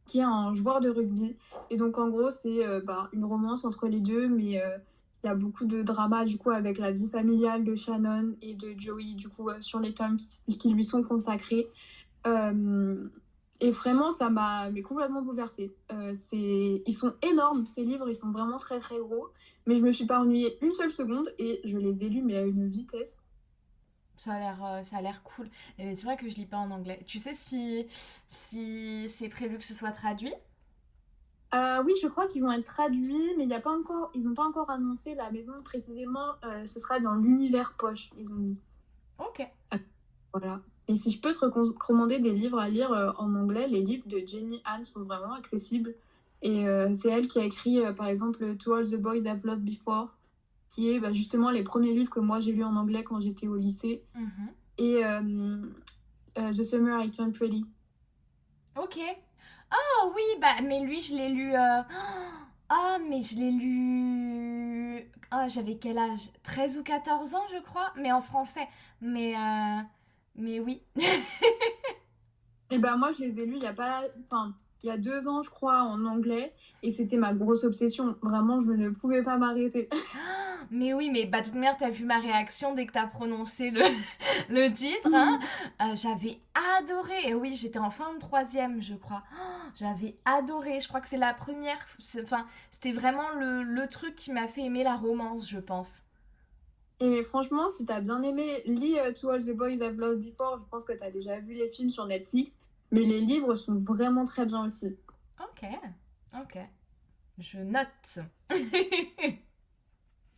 qui 0.05 0.19
est 0.19 0.23
un 0.23 0.53
joueur 0.53 0.81
de 0.81 0.89
rugby. 0.89 1.37
Et 1.69 1.77
donc, 1.77 1.97
en 1.97 2.09
gros, 2.09 2.31
c'est 2.31 2.65
euh, 2.65 2.81
bah, 2.81 3.09
une 3.13 3.25
romance 3.25 3.65
entre 3.65 3.87
les 3.87 3.99
deux, 3.99 4.27
mais 4.27 4.61
euh, 4.61 4.77
il 5.23 5.27
y 5.27 5.29
a 5.29 5.35
beaucoup 5.35 5.65
de 5.65 5.81
drama, 5.81 6.25
du 6.25 6.37
coup, 6.37 6.51
avec 6.51 6.77
la 6.77 6.91
vie 6.91 7.07
familiale 7.07 7.63
de 7.63 7.75
Shannon 7.75 8.35
et 8.41 8.53
de 8.53 8.75
Joey, 8.77 9.15
du 9.15 9.29
coup, 9.29 9.49
euh, 9.49 9.61
sur 9.61 9.79
les 9.79 9.93
tomes 9.93 10.17
qui, 10.17 10.73
lui 10.73 10.83
sont 10.83 11.03
consacrés. 11.03 11.67
Et 13.59 13.71
vraiment, 13.71 14.11
ça 14.11 14.29
m'a 14.29 14.69
complètement 14.83 15.21
bouleversée. 15.21 15.75
c'est 16.15 16.83
ils 16.85 16.93
sont 16.93 17.13
énormes, 17.21 17.65
ces 17.67 17.83
livres, 17.83 18.09
ils 18.09 18.15
sont 18.15 18.31
vraiment 18.31 18.57
très, 18.57 18.79
très 18.79 18.99
gros. 18.99 19.29
Mais 19.65 19.77
je 19.77 19.81
me 19.81 19.91
suis 19.91 20.05
pas 20.05 20.19
ennuyée 20.19 20.57
une 20.63 20.73
seule 20.73 20.91
seconde 20.91 21.31
et 21.39 21.61
je 21.63 21.77
les 21.77 22.03
ai 22.03 22.09
lus, 22.09 22.21
mais 22.21 22.35
à 22.37 22.43
une 22.45 22.67
vitesse. 22.69 23.23
Ça 24.17 24.33
a 24.33 24.39
l'air, 24.39 24.63
euh, 24.63 24.83
ça 24.83 24.97
a 24.97 25.01
l'air 25.01 25.23
cool. 25.23 25.49
Mais 25.77 25.95
c'est 25.95 26.03
vrai 26.03 26.17
que 26.17 26.29
je 26.29 26.35
lis 26.35 26.45
pas 26.45 26.57
en 26.57 26.71
anglais. 26.71 27.03
Tu 27.07 27.19
sais 27.19 27.33
si, 27.33 27.87
si 28.27 29.07
c'est 29.07 29.29
prévu 29.29 29.57
que 29.57 29.63
ce 29.63 29.73
soit 29.73 29.91
traduit? 29.91 30.33
Euh, 31.55 31.83
Oui, 31.83 31.93
je 32.01 32.07
crois 32.07 32.27
qu'ils 32.27 32.41
vont 32.43 32.51
être 32.51 32.65
traduits, 32.65 33.35
mais 33.37 33.45
y 33.45 33.53
a 33.53 33.59
pas 33.59 33.71
encore, 33.71 34.11
ils 34.13 34.23
n'ont 34.27 34.33
pas 34.33 34.43
encore 34.45 34.69
annoncé 34.69 35.15
la 35.15 35.31
maison 35.31 35.61
précisément. 35.63 36.33
Euh, 36.43 36.65
ce 36.65 36.79
sera 36.79 36.99
dans 36.99 37.15
l'univers 37.15 37.75
poche, 37.77 38.09
ils 38.17 38.31
ont 38.33 38.37
dit. 38.39 38.59
Ok. 39.19 39.47
voilà. 40.33 40.61
Et 40.87 40.95
si 40.95 41.11
je 41.11 41.19
peux 41.19 41.31
te 41.31 41.39
recommander 41.39 42.19
des 42.19 42.31
livres 42.31 42.59
à 42.59 42.67
lire 42.69 43.15
en 43.17 43.35
anglais, 43.35 43.67
les 43.67 43.81
livres 43.81 44.07
de 44.07 44.17
Jenny 44.17 44.61
Han 44.65 44.83
sont 44.83 45.03
vraiment 45.03 45.33
accessibles. 45.33 45.95
Et 46.41 46.65
c'est 46.93 47.09
elle 47.09 47.27
qui 47.27 47.39
a 47.39 47.45
écrit, 47.45 47.79
par 47.95 48.07
exemple, 48.07 48.57
To 48.57 48.73
All 48.73 48.89
the 48.89 48.97
Boys 48.97 49.19
I've 49.19 49.45
Loved 49.45 49.63
Before 49.63 50.09
qui 50.73 50.89
est 50.89 50.99
bah, 50.99 51.13
justement 51.13 51.51
les 51.51 51.63
premiers 51.63 51.93
livres 51.93 52.09
que 52.09 52.19
moi 52.19 52.39
j'ai 52.39 52.51
lus 52.51 52.63
en 52.63 52.75
anglais 52.75 53.03
quand 53.03 53.19
j'étais 53.19 53.47
au 53.47 53.55
lycée. 53.55 54.03
Mhm. 54.15 54.49
Et 54.79 55.05
euh, 55.05 55.61
euh, 56.39 56.51
The 56.51 56.63
Summer 56.63 57.03
I 57.03 57.11
Turned 57.11 57.33
Pretty. 57.33 57.65
Ok. 58.75 58.99
Oh 59.71 60.11
oui, 60.15 60.23
bah, 60.41 60.61
mais 60.63 60.81
lui, 60.81 60.99
je 61.01 61.15
l'ai 61.15 61.29
lu. 61.29 61.53
Euh... 61.53 61.81
Oh, 62.71 62.97
mais 63.09 63.21
je 63.21 63.35
l'ai 63.37 63.51
lu. 63.51 65.11
Oh, 65.31 65.45
j'avais 65.47 65.75
quel 65.75 65.97
âge? 65.97 66.31
13 66.43 66.79
ou 66.79 66.83
14 66.83 67.35
ans, 67.35 67.45
je 67.53 67.61
crois, 67.61 67.91
mais 67.95 68.11
en 68.11 68.21
français. 68.21 68.67
Mais, 69.01 69.35
euh... 69.35 69.81
mais 70.35 70.59
oui. 70.59 70.81
Et 72.71 72.79
ben 72.79 72.97
moi, 72.97 73.11
je 73.11 73.23
les 73.23 73.39
ai 73.39 73.45
lus 73.45 73.57
il 73.57 73.63
y 73.63 73.67
a 73.67 73.73
pas. 73.73 74.01
Enfin, 74.21 74.53
il 74.83 74.87
y 74.87 74.91
a 74.91 74.97
deux 74.97 75.27
ans, 75.27 75.43
je 75.43 75.49
crois, 75.49 75.83
en 75.83 76.05
anglais. 76.05 76.53
Et 76.81 76.91
c'était 76.91 77.17
ma 77.17 77.33
grosse 77.33 77.63
obsession. 77.63 78.15
Vraiment, 78.21 78.59
je 78.61 78.71
ne 78.71 78.89
pouvais 78.89 79.23
pas 79.23 79.37
m'arrêter. 79.37 79.89
Mais 80.71 80.93
oui, 80.93 81.09
mais 81.11 81.25
bah, 81.25 81.41
toute 81.41 81.53
manière, 81.53 81.77
t'as 81.77 81.89
vu 81.89 82.05
ma 82.05 82.19
réaction 82.19 82.73
dès 82.73 82.85
que 82.85 82.93
t'as 82.93 83.05
prononcé 83.05 83.69
le, 83.69 83.81
le 84.49 84.73
titre. 84.73 85.09
Hein 85.13 85.39
euh, 85.81 85.95
j'avais 85.95 86.39
adoré. 86.79 87.27
Et 87.27 87.35
oui, 87.35 87.55
j'étais 87.55 87.79
en 87.79 87.91
fin 87.91 88.13
de 88.13 88.19
troisième, 88.19 88.81
je 88.81 88.95
crois. 88.95 89.23
j'avais 89.75 90.17
adoré. 90.25 90.79
Je 90.79 90.87
crois 90.87 91.01
que 91.01 91.07
c'est 91.07 91.17
la 91.17 91.33
première. 91.33 91.77
Enfin, 92.23 92.45
c'était 92.71 92.91
vraiment 92.91 93.29
le, 93.37 93.61
le 93.61 93.87
truc 93.87 94.15
qui 94.15 94.31
m'a 94.31 94.47
fait 94.47 94.63
aimer 94.63 94.83
la 94.83 94.95
romance, 94.95 95.47
je 95.47 95.59
pense. 95.59 96.03
Et 97.03 97.09
mais 97.09 97.21
franchement, 97.21 97.69
si 97.69 97.85
t'as 97.85 97.99
bien 97.99 98.21
aimé, 98.21 98.61
lis 98.65 98.95
uh, 98.95 99.13
To 99.13 99.31
All 99.31 99.43
the 99.43 99.51
Boys 99.51 99.73
I've 99.73 99.99
Loved 99.99 100.21
Before. 100.21 100.57
Je 100.63 100.69
pense 100.71 100.85
que 100.85 100.93
t'as 100.93 101.11
déjà 101.11 101.37
vu 101.37 101.53
les 101.53 101.67
films 101.67 101.89
sur 101.89 102.05
Netflix. 102.05 102.57
Mais 102.91 103.01
les 103.01 103.19
livres 103.19 103.53
sont 103.55 103.75
vraiment 103.75 104.23
très 104.23 104.45
bien 104.45 104.63
aussi. 104.63 104.95
Ok, 105.37 105.67
ok. 106.33 106.59
Je 107.39 107.57
note. 107.57 108.19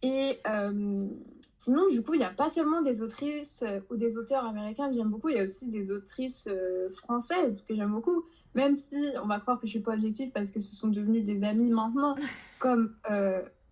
Et 0.01 0.39
euh, 0.47 1.07
sinon, 1.59 1.87
du 1.91 2.01
coup, 2.01 2.15
il 2.15 2.19
n'y 2.19 2.25
a 2.25 2.31
pas 2.31 2.49
seulement 2.49 2.81
des 2.81 3.03
autrices 3.03 3.61
euh, 3.61 3.79
ou 3.91 3.95
des 3.95 4.17
auteurs 4.17 4.43
américains 4.43 4.89
que 4.89 4.95
j'aime 4.95 5.09
beaucoup, 5.09 5.29
il 5.29 5.35
y 5.35 5.39
a 5.39 5.43
aussi 5.43 5.69
des 5.69 5.91
autrices 5.91 6.47
euh, 6.49 6.89
françaises 6.89 7.63
que 7.69 7.75
j'aime 7.75 7.91
beaucoup. 7.91 8.25
Même 8.55 8.75
si 8.75 8.97
on 9.21 9.27
va 9.27 9.39
croire 9.39 9.59
que 9.59 9.67
je 9.67 9.71
suis 9.71 9.81
pas 9.81 9.93
objective 9.93 10.31
parce 10.31 10.49
que 10.49 10.59
ce 10.61 10.73
sont 10.73 10.87
devenus 10.87 11.23
des 11.23 11.43
amis 11.43 11.69
maintenant, 11.69 12.15
comme 12.57 12.95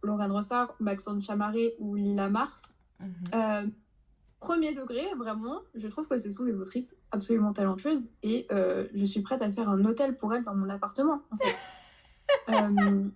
Lorraine 0.04 0.32
Rossard, 0.32 0.76
Maxence 0.80 1.26
Chamaré 1.26 1.74
ou 1.80 1.96
Lila 1.96 2.30
Mars. 2.30 2.83
Mhm. 3.00 3.72
premier 4.40 4.74
degré, 4.74 5.06
vraiment, 5.18 5.62
je 5.74 5.88
trouve 5.88 6.08
que 6.08 6.18
ce 6.18 6.30
sont 6.32 6.44
des 6.44 6.60
autrices 6.60 6.96
absolument 7.12 7.54
talentueuses 7.54 8.10
et 8.24 8.48
je 8.50 9.06
suis 9.06 9.22
prête 9.22 9.42
à 9.42 9.52
faire 9.52 9.70
un 9.70 9.84
hôtel 9.86 10.16
pour 10.18 10.34
elles 10.34 10.44
dans 10.44 10.56
mon 10.56 10.70
appartement. 10.70 11.22
En 11.32 11.38
fait. 11.38 11.56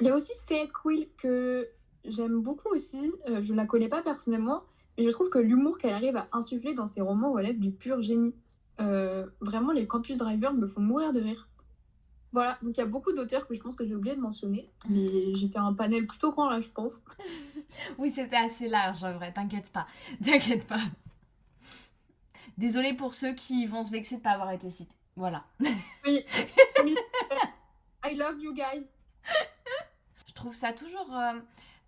Il 0.00 0.06
y 0.06 0.10
a 0.10 0.16
aussi 0.16 0.32
C.S. 0.36 0.72
Quill 0.72 1.08
que 1.16 1.68
j'aime 2.04 2.40
beaucoup 2.40 2.68
aussi. 2.68 3.12
Euh, 3.28 3.42
je 3.42 3.52
ne 3.52 3.56
la 3.56 3.66
connais 3.66 3.88
pas 3.88 4.02
personnellement, 4.02 4.62
mais 4.96 5.04
je 5.04 5.10
trouve 5.10 5.30
que 5.30 5.38
l'humour 5.38 5.78
qu'elle 5.78 5.92
arrive 5.92 6.16
à 6.16 6.26
insuffler 6.32 6.74
dans 6.74 6.86
ses 6.86 7.00
romans 7.00 7.32
relève 7.32 7.58
du 7.58 7.70
pur 7.70 8.00
génie. 8.02 8.34
Euh, 8.80 9.26
vraiment, 9.40 9.72
les 9.72 9.86
Campus 9.86 10.18
Drivers 10.18 10.54
me 10.54 10.66
font 10.66 10.80
mourir 10.80 11.12
de 11.12 11.20
rire. 11.20 11.48
Voilà, 12.32 12.58
donc 12.62 12.76
il 12.76 12.80
y 12.80 12.82
a 12.82 12.86
beaucoup 12.86 13.12
d'auteurs 13.12 13.46
que 13.48 13.54
je 13.54 13.60
pense 13.60 13.74
que 13.74 13.84
j'ai 13.84 13.94
oublié 13.94 14.14
de 14.14 14.20
mentionner, 14.20 14.70
mais 14.88 15.34
j'ai 15.34 15.48
fait 15.48 15.58
un 15.58 15.74
panel 15.74 16.06
plutôt 16.06 16.30
grand 16.30 16.48
là, 16.48 16.60
je 16.60 16.68
pense. 16.68 17.02
oui, 17.98 18.10
c'était 18.10 18.36
assez 18.36 18.68
large 18.68 19.02
en 19.04 19.12
vrai, 19.12 19.32
t'inquiète 19.32 19.70
pas, 19.72 19.86
t'inquiète 20.24 20.66
pas. 20.66 20.80
Désolée 22.58 22.94
pour 22.94 23.14
ceux 23.14 23.32
qui 23.32 23.66
vont 23.66 23.82
se 23.82 23.90
vexer 23.90 24.16
de 24.16 24.22
pas 24.22 24.32
avoir 24.32 24.50
été 24.50 24.70
cités. 24.70 24.96
Voilà. 25.16 25.44
oui, 26.04 26.24
I 28.04 28.14
love 28.14 28.40
you 28.40 28.54
guys. 28.54 28.86
Je 30.26 30.32
trouve 30.34 30.54
ça 30.54 30.72
toujours. 30.72 31.14
Euh, 31.14 31.40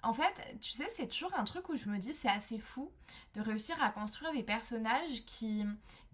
en 0.03 0.13
fait, 0.13 0.35
tu 0.61 0.71
sais, 0.71 0.89
c'est 0.89 1.07
toujours 1.07 1.33
un 1.35 1.45
truc 1.45 1.69
où 1.69 1.77
je 1.77 1.89
me 1.89 1.99
dis 1.99 2.13
c'est 2.13 2.29
assez 2.29 2.59
fou 2.59 2.91
de 3.35 3.41
réussir 3.41 3.81
à 3.83 3.91
construire 3.91 4.33
des 4.33 4.43
personnages 4.43 5.25
qui, 5.27 5.65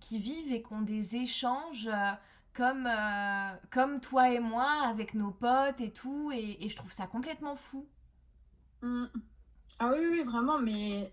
qui 0.00 0.18
vivent 0.18 0.52
et 0.52 0.62
qui 0.62 0.72
ont 0.72 0.82
des 0.82 1.16
échanges 1.16 1.88
euh, 1.88 2.12
comme, 2.52 2.86
euh, 2.86 3.54
comme 3.70 4.00
toi 4.00 4.30
et 4.30 4.40
moi 4.40 4.70
avec 4.84 5.14
nos 5.14 5.30
potes 5.30 5.80
et 5.80 5.90
tout. 5.90 6.30
Et, 6.32 6.68
je 6.68 6.76
trouve 6.76 6.92
ça 6.92 7.06
complètement 7.06 7.56
fou. 7.56 7.88
Mm. 8.82 9.06
Ah 9.78 9.92
oui, 9.92 10.06
oui, 10.10 10.22
vraiment, 10.24 10.58
mais 10.58 11.12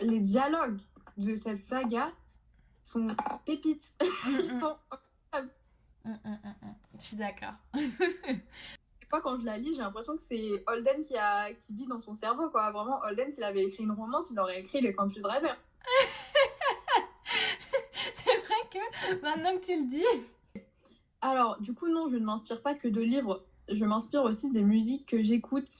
les 0.00 0.20
dialogues 0.20 0.78
de 1.16 1.36
cette 1.36 1.60
saga 1.60 2.12
sont 2.82 3.08
pépites. 3.44 3.94
Mm, 4.00 4.06
Ils 4.40 4.56
mm. 4.56 4.60
sont... 4.60 4.76
Je 6.04 7.02
suis 7.02 7.16
d'accord. 7.16 7.54
quand 9.20 9.38
je 9.40 9.44
la 9.44 9.58
lis, 9.58 9.74
j'ai 9.74 9.82
l'impression 9.82 10.16
que 10.16 10.22
c'est 10.22 10.64
Holden 10.66 11.04
qui, 11.04 11.16
a, 11.16 11.52
qui 11.52 11.72
vit 11.74 11.86
dans 11.86 12.00
son 12.00 12.14
cerveau. 12.14 12.48
Quoi. 12.50 12.70
Vraiment, 12.70 13.00
Holden, 13.02 13.30
s'il 13.30 13.44
avait 13.44 13.64
écrit 13.64 13.84
une 13.84 13.92
romance, 13.92 14.30
il 14.30 14.38
aurait 14.38 14.60
écrit 14.60 14.80
Les 14.80 14.94
Campus 14.94 15.24
Rêveurs. 15.24 15.56
c'est 18.14 18.36
vrai 18.36 18.54
que 18.70 19.22
maintenant 19.22 19.56
que 19.58 19.64
tu 19.64 19.76
le 19.76 19.86
dis. 19.86 20.04
Alors, 21.20 21.60
du 21.60 21.74
coup, 21.74 21.88
non, 21.88 22.08
je 22.10 22.16
ne 22.16 22.24
m'inspire 22.24 22.62
pas 22.62 22.74
que 22.74 22.88
de 22.88 23.00
livres. 23.00 23.44
Je 23.68 23.84
m'inspire 23.84 24.22
aussi 24.22 24.50
des 24.50 24.62
musiques 24.62 25.06
que 25.06 25.22
j'écoute. 25.22 25.70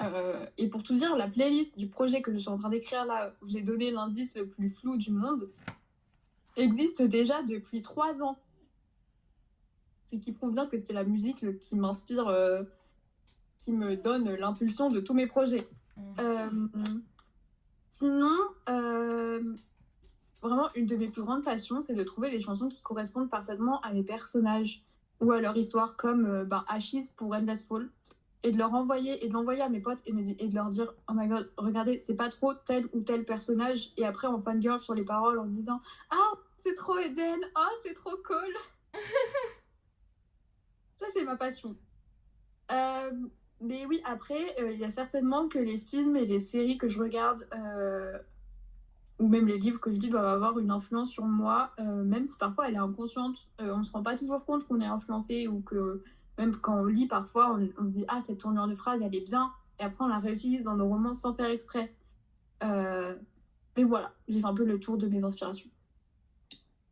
Euh, 0.00 0.46
et 0.58 0.68
pour 0.68 0.82
tout 0.82 0.94
dire, 0.94 1.16
la 1.16 1.28
playlist 1.28 1.78
du 1.78 1.88
projet 1.88 2.22
que 2.22 2.32
je 2.32 2.38
suis 2.38 2.48
en 2.48 2.58
train 2.58 2.70
d'écrire 2.70 3.04
là, 3.04 3.34
où 3.42 3.48
j'ai 3.48 3.62
donné 3.62 3.90
l'indice 3.90 4.36
le 4.36 4.46
plus 4.46 4.70
flou 4.70 4.96
du 4.96 5.10
monde, 5.10 5.50
existe 6.56 7.02
déjà 7.02 7.42
depuis 7.42 7.82
trois 7.82 8.22
ans. 8.22 8.38
Ce 10.04 10.16
qui 10.16 10.32
prouve 10.32 10.52
bien 10.52 10.66
que 10.66 10.76
c'est 10.76 10.92
la 10.92 11.04
musique 11.04 11.58
qui 11.58 11.76
m'inspire 11.76 12.28
euh, 12.28 12.62
qui 13.58 13.72
me 13.72 13.96
donne 13.96 14.34
l'impulsion 14.34 14.88
de 14.88 15.00
tous 15.00 15.14
mes 15.14 15.26
projets. 15.26 15.68
Mm. 15.96 16.02
Euh, 16.20 16.48
sinon, 17.88 18.36
vraiment, 20.42 20.68
une 20.74 20.86
de 20.86 20.96
mes 20.96 21.08
plus 21.08 21.22
grandes 21.22 21.44
passions, 21.44 21.80
c'est 21.80 21.94
de 21.94 22.02
trouver 22.02 22.30
des 22.30 22.42
chansons 22.42 22.68
qui 22.68 22.82
correspondent 22.82 23.30
parfaitement 23.30 23.80
à 23.82 23.92
mes 23.92 24.02
personnages 24.02 24.82
ou 25.20 25.30
à 25.30 25.40
leur 25.40 25.56
histoire, 25.56 25.96
comme 25.96 26.44
bah, 26.44 26.64
pour 27.16 27.32
Endless 27.32 27.62
Fall, 27.62 27.88
et 28.42 28.50
de 28.50 28.58
leur 28.58 28.74
envoyer 28.74 29.24
et 29.24 29.28
de 29.28 29.32
l'envoyer 29.32 29.62
à 29.62 29.68
mes 29.68 29.80
potes 29.80 30.00
et, 30.06 30.12
me, 30.12 30.22
et 30.22 30.48
de 30.48 30.54
leur 30.54 30.68
dire 30.68 30.94
Oh 31.08 31.12
my 31.14 31.28
god, 31.28 31.50
regardez, 31.56 31.98
c'est 31.98 32.16
pas 32.16 32.28
trop 32.28 32.54
tel 32.54 32.88
ou 32.92 33.00
tel 33.00 33.24
personnage, 33.24 33.92
et 33.96 34.04
après 34.04 34.28
on 34.28 34.40
fangirl 34.40 34.80
sur 34.80 34.94
les 34.94 35.04
paroles 35.04 35.38
en 35.38 35.44
se 35.44 35.50
disant 35.50 35.80
Ah, 36.10 36.32
c'est 36.56 36.74
trop 36.74 36.98
Eden, 36.98 37.40
oh, 37.56 37.74
c'est 37.82 37.94
trop 37.94 38.16
cool. 38.24 38.54
Ça, 40.96 41.06
c'est 41.12 41.24
ma 41.24 41.36
passion. 41.36 41.76
Euh, 42.70 43.10
mais 43.60 43.86
oui, 43.86 44.00
après, 44.04 44.54
euh, 44.60 44.70
il 44.70 44.78
y 44.78 44.84
a 44.84 44.90
certainement 44.90 45.48
que 45.48 45.58
les 45.58 45.78
films 45.78 46.16
et 46.16 46.26
les 46.26 46.38
séries 46.38 46.78
que 46.78 46.88
je 46.88 47.00
regarde, 47.00 47.48
euh, 47.54 48.16
ou 49.18 49.26
même 49.26 49.48
les 49.48 49.58
livres 49.58 49.80
que 49.80 49.92
je 49.92 49.98
lis, 49.98 50.10
doivent 50.10 50.26
avoir 50.26 50.60
une 50.60 50.70
influence 50.70 51.10
sur 51.10 51.24
moi, 51.24 51.72
même 51.78 52.26
si 52.26 52.38
parfois 52.38 52.68
elle 52.68 52.74
est 52.74 52.78
inconsciente. 52.78 53.48
on 53.58 53.78
ne 53.78 53.82
se 53.82 53.92
rend 53.92 54.02
pas 54.02 54.16
toujours 54.16 54.44
compte 54.44 54.66
qu'on 54.66 54.80
est 54.80 54.86
influencé 54.86 55.46
ou 55.48 55.60
que 55.60 56.02
Même 56.38 56.56
quand 56.56 56.80
on 56.80 56.84
lit, 56.84 57.06
parfois, 57.06 57.58
on, 57.78 57.86
se 57.86 57.92
dit 57.92 58.04
Ah, 58.08 58.22
cette 58.26 58.38
tournure 58.38 58.66
de 58.66 58.74
phrase, 58.74 59.02
elle 59.02 59.14
est 59.14 59.20
bien. 59.20 59.52
Et 59.78 59.84
après, 59.84 60.04
on 60.04 60.08
la 60.08 60.18
réutilise 60.18 60.64
dans 60.64 60.76
nos 60.76 60.88
romans 60.88 61.14
sans 61.14 61.34
faire 61.34 61.50
exprès. 61.50 61.94
Euh, 62.62 63.14
et 63.76 63.84
voilà, 63.84 64.12
j'ai 64.28 64.40
fait 64.40 64.46
un 64.46 64.54
peu 64.54 64.64
le 64.64 64.78
tour 64.78 64.96
de 64.96 65.08
mes 65.08 65.24
inspirations. 65.24 65.70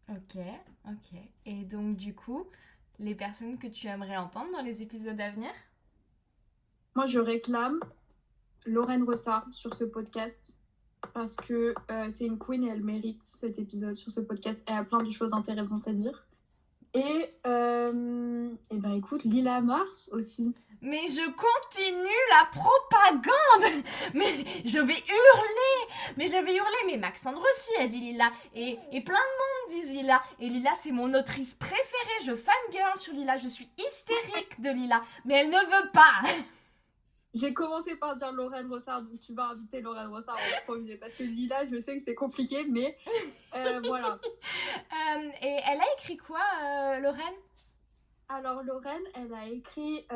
Ok, 0.08 0.38
ok. 0.86 1.20
Et 1.46 1.64
donc, 1.64 1.96
du 1.96 2.14
coup, 2.14 2.46
les 2.98 3.14
personnes 3.14 3.58
que 3.58 3.66
tu 3.66 3.86
aimerais 3.86 4.16
entendre 4.16 4.50
dans 4.52 4.62
les 4.62 4.82
épisodes 4.82 5.20
à 5.20 5.30
venir? 5.30 5.50
Moi, 6.94 7.06
je 7.06 7.18
réclame 7.18 7.80
Lorraine 8.66 9.04
Rossard 9.04 9.46
sur 9.52 9.74
ce 9.74 9.84
podcast 9.84 10.58
parce 11.14 11.36
que 11.36 11.74
euh, 11.90 12.10
c'est 12.10 12.26
une 12.26 12.38
queen 12.38 12.64
et 12.64 12.68
elle 12.68 12.82
mérite 12.82 13.22
cet 13.22 13.58
épisode 13.58 13.96
sur 13.96 14.12
ce 14.12 14.20
podcast. 14.20 14.64
Elle 14.68 14.76
a 14.76 14.84
plein 14.84 15.02
de 15.02 15.10
choses 15.10 15.32
intéressantes 15.32 15.88
à 15.88 15.92
dire. 15.92 16.26
Et, 16.94 17.30
euh, 17.46 18.50
et 18.70 18.76
ben 18.76 18.92
écoute, 18.92 19.22
Lila 19.24 19.60
Mars 19.60 20.10
aussi. 20.12 20.54
Mais 20.82 21.06
je 21.08 21.30
continue 21.30 22.08
la 22.30 22.46
propagande 22.52 23.84
Mais 24.14 24.44
je 24.64 24.78
vais 24.78 24.94
hurler 24.94 25.94
Mais 26.16 26.26
je 26.26 26.42
vais 26.42 26.56
hurler 26.56 26.78
Mais 26.86 26.96
Maxandre 26.96 27.42
aussi 27.42 27.82
a 27.82 27.86
dit 27.86 28.00
Lila. 28.00 28.32
Et, 28.54 28.78
et 28.90 29.00
plein 29.02 29.14
de 29.14 29.70
monde 29.70 29.82
disent 29.82 29.92
Lila. 29.92 30.22
Et 30.40 30.48
Lila, 30.48 30.70
c'est 30.80 30.90
mon 30.90 31.12
autrice 31.12 31.54
préférée. 31.54 32.24
Je 32.24 32.34
fangirl 32.34 32.98
sur 32.98 33.12
Lila. 33.12 33.36
Je 33.36 33.48
suis 33.48 33.68
hystérique 33.78 34.60
de 34.60 34.70
Lila. 34.70 35.02
Mais 35.26 35.34
elle 35.34 35.50
ne 35.50 35.56
veut 35.58 35.90
pas 35.92 36.22
J'ai 37.34 37.52
commencé 37.54 37.94
par 37.94 38.16
dire 38.16 38.32
Lorraine 38.32 38.68
Rossard, 38.68 39.02
donc 39.02 39.20
tu 39.20 39.32
vas 39.34 39.50
inviter 39.50 39.80
Lorraine 39.80 40.08
Rossard 40.08 40.36
en 40.36 40.72
premier. 40.72 40.96
Parce 40.96 41.12
que 41.12 41.22
Lila, 41.22 41.64
je 41.70 41.78
sais 41.78 41.96
que 41.96 42.02
c'est 42.02 42.16
compliqué, 42.16 42.66
mais 42.68 42.96
euh, 43.54 43.80
voilà. 43.84 44.18
Euh, 44.92 45.30
et 45.42 45.60
elle 45.66 45.80
a 45.80 45.84
écrit 45.98 46.16
quoi, 46.16 46.40
euh, 46.62 46.98
Lorraine? 46.98 47.34
Alors, 48.28 48.62
Lorraine, 48.62 49.02
elle 49.14 49.32
a 49.32 49.46
écrit 49.48 50.06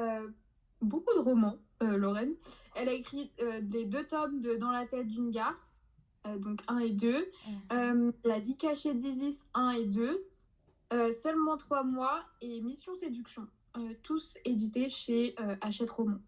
beaucoup 0.81 1.13
de 1.15 1.21
romans, 1.21 1.57
Lorraine. 1.81 2.35
Elle 2.77 2.89
a 2.89 2.93
écrit 2.93 3.33
les 3.73 3.87
deux 3.87 4.07
tomes 4.07 4.41
de 4.41 4.57
Dans 4.57 4.71
la 4.71 4.87
tête 4.87 5.09
d'une 5.09 5.31
garce, 5.31 5.83
donc 6.25 6.61
1 6.69 6.79
et 6.81 6.91
2. 6.91 7.31
Mhm. 7.73 8.13
la 8.25 8.41
dit 8.41 8.57
cachée 8.57 8.95
d'Isis 8.95 9.49
1 9.55 9.71
et 9.71 9.87
2. 9.87 10.29
Seulement 11.13 11.57
3 11.57 11.83
mois 11.83 12.25
et 12.41 12.61
Mission 12.61 12.95
Séduction. 12.95 13.49
tous 14.03 14.39
édités 14.45 14.91
chez 14.91 15.35
Hachette 15.61 15.91
Roman. 15.91 16.19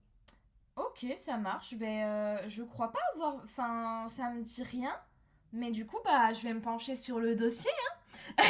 Ok, 0.77 1.07
ça 1.17 1.39
marche. 1.39 1.75
Ben, 1.77 2.05
euh, 2.05 2.49
je 2.49 2.63
crois 2.63 2.93
pas 2.93 3.01
avoir. 3.15 3.37
Enfin, 3.37 4.07
ça 4.09 4.31
me 4.31 4.43
dit 4.43 4.63
rien. 4.63 4.95
Mais 5.57 5.71
du 5.71 5.87
coup, 5.87 5.99
bah, 6.05 6.33
je 6.33 6.43
vais 6.43 6.55
me 6.55 6.61
pencher 6.61 6.97
sur 6.97 7.19
le 7.19 7.35
dossier. 7.35 7.71
Hein. 8.39 8.43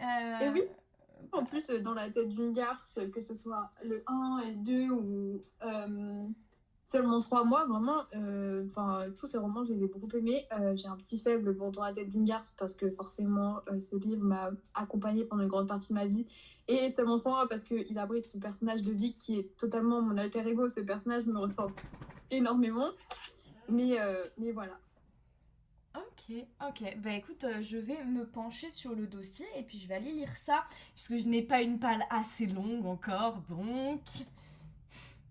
euh... 0.00 0.44
Et 0.44 0.48
oui. 0.50 0.62
En 1.32 1.44
plus, 1.44 1.68
dans 1.68 1.94
la 1.94 2.08
tête 2.08 2.28
d'une 2.28 2.52
garce, 2.52 2.98
que 3.12 3.20
ce 3.20 3.34
soit 3.34 3.70
le 3.84 4.02
1 4.06 4.42
et 4.46 4.50
le 4.52 4.56
2 4.56 4.90
ou 4.90 5.42
euh, 5.64 6.24
seulement 6.82 7.20
3 7.20 7.44
mois, 7.44 7.66
vraiment, 7.66 8.02
euh, 8.14 8.64
enfin, 8.66 9.06
tous 9.18 9.26
ces 9.26 9.36
romans, 9.36 9.64
je 9.64 9.72
les 9.74 9.84
ai 9.84 9.88
beaucoup 9.88 10.08
aimés. 10.16 10.46
J'ai 10.74 10.88
un 10.88 10.96
petit 10.96 11.18
faible 11.18 11.54
pour 11.54 11.72
Dans 11.72 11.84
la 11.84 11.92
tête 11.92 12.08
d'une 12.08 12.24
garce 12.24 12.54
parce 12.56 12.74
que 12.74 12.90
forcément, 12.90 13.60
ce 13.80 13.96
livre 13.96 14.24
m'a 14.24 14.50
accompagné 14.74 15.24
pendant 15.24 15.42
une 15.42 15.48
grande 15.48 15.68
partie 15.68 15.88
de 15.90 15.94
ma 15.94 16.06
vie. 16.06 16.26
Et 16.68 16.88
seulement 16.88 17.18
3 17.18 17.32
mois 17.32 17.48
parce 17.48 17.64
qu'il 17.64 17.98
abrite 17.98 18.30
ce 18.30 18.38
personnage 18.38 18.82
de 18.82 18.92
Vic 18.92 19.18
qui 19.18 19.38
est 19.38 19.56
totalement 19.56 20.00
mon 20.00 20.16
alter 20.16 20.48
ego. 20.48 20.68
Ce 20.68 20.80
personnage 20.80 21.26
me 21.26 21.38
ressemble 21.38 21.74
énormément. 22.30 22.90
Mais, 23.68 24.00
euh, 24.00 24.24
mais 24.38 24.52
voilà. 24.52 24.78
Ok, 26.28 26.36
ok. 26.68 26.96
Bah 26.98 27.12
écoute, 27.12 27.44
euh, 27.44 27.62
je 27.62 27.78
vais 27.78 28.02
me 28.04 28.26
pencher 28.26 28.70
sur 28.70 28.94
le 28.94 29.06
dossier 29.06 29.46
et 29.56 29.62
puis 29.62 29.78
je 29.78 29.86
vais 29.86 29.94
aller 29.94 30.12
lire 30.12 30.36
ça, 30.36 30.64
puisque 30.94 31.18
je 31.18 31.28
n'ai 31.28 31.42
pas 31.42 31.62
une 31.62 31.78
palle 31.78 32.04
assez 32.10 32.46
longue 32.46 32.86
encore, 32.86 33.38
donc... 33.48 34.00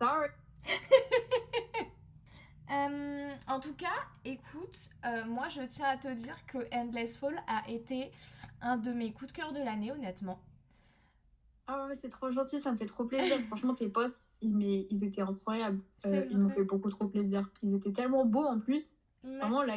Sorry. 0.01 0.29
Euh, 2.71 3.29
en 3.47 3.59
tout 3.59 3.75
cas, 3.75 3.93
écoute, 4.25 4.89
moi 5.27 5.49
je 5.49 5.61
tiens 5.61 5.87
à 5.87 5.97
te 5.97 6.07
dire 6.07 6.35
que 6.47 6.57
Endless 6.73 7.15
Fall 7.15 7.39
a 7.47 7.69
été 7.69 8.11
un 8.59 8.77
de 8.77 8.91
mes 8.91 9.13
coups 9.13 9.31
de 9.31 9.37
cœur 9.37 9.53
de 9.53 9.59
l'année, 9.59 9.91
honnêtement. 9.91 10.39
Ah 11.67 11.87
ouais, 11.87 11.95
c'est 11.95 12.09
trop 12.09 12.31
gentil, 12.31 12.59
ça 12.59 12.71
me 12.71 12.77
fait 12.77 12.85
trop 12.85 13.05
plaisir. 13.05 13.37
Franchement, 13.47 13.73
tes 13.73 13.89
posts, 13.89 14.35
ils, 14.41 14.87
ils 14.89 15.03
étaient 15.03 15.21
incroyables. 15.21 15.81
Euh, 16.05 16.25
ils 16.29 16.37
m'ont 16.37 16.49
fait 16.49 16.63
beaucoup 16.63 16.89
trop 16.89 17.07
plaisir. 17.07 17.49
Ils 17.63 17.75
étaient 17.75 17.91
tellement 17.91 18.25
beaux 18.25 18.45
en 18.45 18.59
plus. 18.59 18.97
Vraiment, 19.23 19.63
là, 19.63 19.75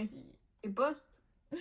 tes 0.62 0.68
posts. 0.68 1.22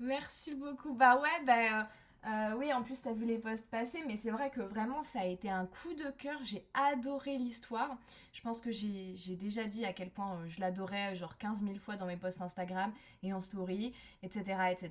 Merci 0.00 0.54
beaucoup. 0.54 0.94
Bah 0.94 1.20
ouais, 1.20 1.44
bah, 1.46 1.54
euh, 1.56 1.84
euh, 2.26 2.56
oui, 2.58 2.72
en 2.72 2.82
plus, 2.82 3.02
tu 3.02 3.08
as 3.08 3.12
vu 3.12 3.26
les 3.26 3.38
posts 3.38 3.68
passer, 3.68 4.02
mais 4.06 4.16
c'est 4.16 4.30
vrai 4.30 4.50
que 4.50 4.60
vraiment, 4.60 5.02
ça 5.02 5.20
a 5.20 5.24
été 5.24 5.50
un 5.50 5.66
coup 5.66 5.94
de 5.94 6.10
cœur. 6.10 6.38
J'ai 6.42 6.66
adoré 6.74 7.36
l'histoire. 7.36 7.96
Je 8.32 8.40
pense 8.40 8.60
que 8.60 8.70
j'ai 8.70 9.36
déjà 9.36 9.64
dit 9.64 9.84
à 9.84 9.92
quel 9.92 10.10
point 10.10 10.34
euh, 10.34 10.48
je 10.48 10.60
l'adorais, 10.60 11.14
genre 11.16 11.36
15 11.38 11.62
000 11.62 11.76
fois 11.76 11.96
dans 11.96 12.06
mes 12.06 12.16
posts 12.16 12.40
Instagram 12.40 12.92
et 13.22 13.32
en 13.32 13.40
story, 13.40 13.94
etc. 14.22 14.42
etc. 14.70 14.90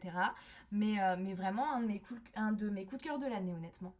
Mais, 0.71 0.95
mais 1.17 1.34
vraiment, 1.34 1.71
un 1.73 1.82
de, 1.82 1.88
mes 1.88 1.99
coups, 1.99 2.21
un 2.36 2.51
de 2.51 2.69
mes 2.69 2.86
coups 2.86 3.01
de 3.01 3.08
cœur 3.08 3.19
de 3.19 3.25
l'année, 3.25 3.53
honnêtement. 3.53 3.93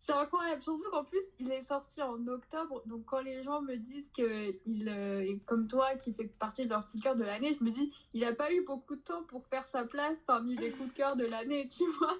C'est 0.00 0.12
incroyable, 0.12 0.62
surtout 0.62 0.88
qu'en 0.92 1.02
plus 1.02 1.22
il 1.40 1.50
est 1.50 1.60
sorti 1.60 2.00
en 2.00 2.24
octobre, 2.28 2.82
donc 2.86 3.04
quand 3.04 3.20
les 3.20 3.42
gens 3.42 3.60
me 3.62 3.76
disent 3.76 4.10
qu'il 4.10 4.88
euh, 4.88 5.20
est 5.20 5.44
comme 5.44 5.66
toi, 5.66 5.96
qui 5.96 6.12
fait 6.12 6.28
partie 6.38 6.64
de 6.64 6.70
leur 6.70 6.88
coup 6.88 6.98
de 6.98 7.02
cœur 7.02 7.16
de 7.16 7.24
l'année, 7.24 7.56
je 7.58 7.64
me 7.64 7.70
dis 7.70 7.92
il 8.14 8.20
n'a 8.20 8.32
pas 8.32 8.52
eu 8.52 8.62
beaucoup 8.64 8.94
de 8.94 9.00
temps 9.00 9.24
pour 9.24 9.44
faire 9.48 9.66
sa 9.66 9.84
place 9.84 10.22
parmi 10.22 10.54
les 10.56 10.70
coups 10.70 10.90
de 10.90 10.94
cœur 10.94 11.16
de 11.16 11.24
l'année, 11.24 11.66
tu 11.68 11.84
vois. 11.98 12.16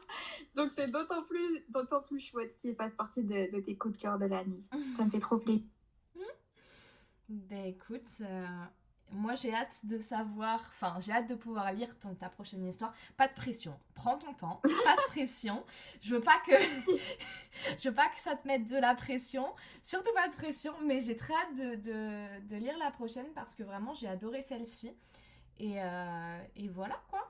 Donc 0.56 0.72
c'est 0.72 0.90
d'autant 0.90 1.22
plus, 1.22 1.64
d'autant 1.68 2.02
plus 2.02 2.18
chouette 2.18 2.58
qu'il 2.60 2.74
fasse 2.74 2.96
partie 2.96 3.22
de, 3.22 3.60
tes 3.60 3.76
coups 3.76 3.96
de 3.96 4.02
cœur 4.02 4.18
de 4.18 4.26
l'année. 4.26 4.64
Ça 4.96 5.04
me 5.04 5.10
fait 5.10 5.20
trop 5.20 5.38
plaisir. 5.38 5.62
Ben 7.28 7.66
écoute, 7.66 8.08
moi, 9.12 9.34
j'ai 9.34 9.54
hâte 9.54 9.84
de 9.86 9.98
savoir, 9.98 10.60
enfin, 10.74 10.98
j'ai 11.00 11.12
hâte 11.12 11.28
de 11.28 11.34
pouvoir 11.34 11.72
lire 11.72 11.98
ton, 11.98 12.14
ta 12.14 12.28
prochaine 12.28 12.66
histoire. 12.66 12.92
Pas 13.16 13.28
de 13.28 13.34
pression, 13.34 13.78
prends 13.94 14.18
ton 14.18 14.32
temps, 14.34 14.60
pas 14.84 14.96
de 14.96 15.08
pression. 15.10 15.64
Je 16.00 16.14
veux 16.14 16.20
pas 16.20 16.40
que, 16.46 16.52
je 17.78 17.88
veux 17.88 17.94
pas 17.94 18.08
que 18.08 18.20
ça 18.20 18.36
te 18.36 18.46
mette 18.46 18.68
de 18.68 18.76
la 18.76 18.94
pression, 18.94 19.46
surtout 19.82 20.12
pas 20.14 20.28
de 20.28 20.34
pression, 20.34 20.74
mais 20.84 21.00
j'ai 21.00 21.16
très 21.16 21.34
hâte 21.34 21.56
de, 21.56 21.74
de, 21.76 22.48
de, 22.48 22.56
lire 22.56 22.76
la 22.78 22.90
prochaine 22.90 23.26
parce 23.34 23.54
que 23.54 23.62
vraiment, 23.62 23.94
j'ai 23.94 24.08
adoré 24.08 24.42
celle-ci. 24.42 24.92
Et, 25.58 25.82
euh, 25.82 26.38
et 26.56 26.68
voilà 26.68 27.00
quoi. 27.10 27.28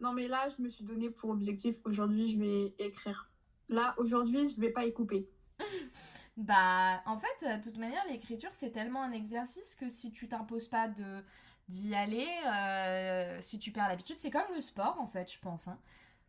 Non, 0.00 0.12
mais 0.12 0.26
là, 0.26 0.48
je 0.56 0.60
me 0.60 0.68
suis 0.68 0.84
donné 0.84 1.10
pour 1.10 1.30
objectif 1.30 1.76
aujourd'hui, 1.84 2.32
je 2.32 2.38
vais 2.38 2.74
écrire. 2.78 3.30
Là, 3.68 3.94
aujourd'hui, 3.98 4.48
je 4.48 4.60
vais 4.60 4.70
pas 4.70 4.84
y 4.84 4.92
couper. 4.92 5.30
Bah, 6.36 7.02
en 7.06 7.18
fait, 7.18 7.58
de 7.58 7.62
toute 7.62 7.78
manière, 7.78 8.02
l'écriture, 8.08 8.52
c'est 8.52 8.70
tellement 8.70 9.02
un 9.02 9.12
exercice 9.12 9.74
que 9.74 9.90
si 9.90 10.10
tu 10.12 10.28
t'imposes 10.28 10.68
pas 10.68 10.88
de 10.88 11.22
d'y 11.68 11.94
aller, 11.94 12.26
euh, 12.46 13.38
si 13.40 13.58
tu 13.58 13.70
perds 13.70 13.88
l'habitude, 13.88 14.16
c'est 14.18 14.30
comme 14.30 14.42
le 14.54 14.60
sport, 14.60 14.98
en 15.00 15.06
fait, 15.06 15.32
je 15.32 15.38
pense. 15.38 15.68
Hein. 15.68 15.78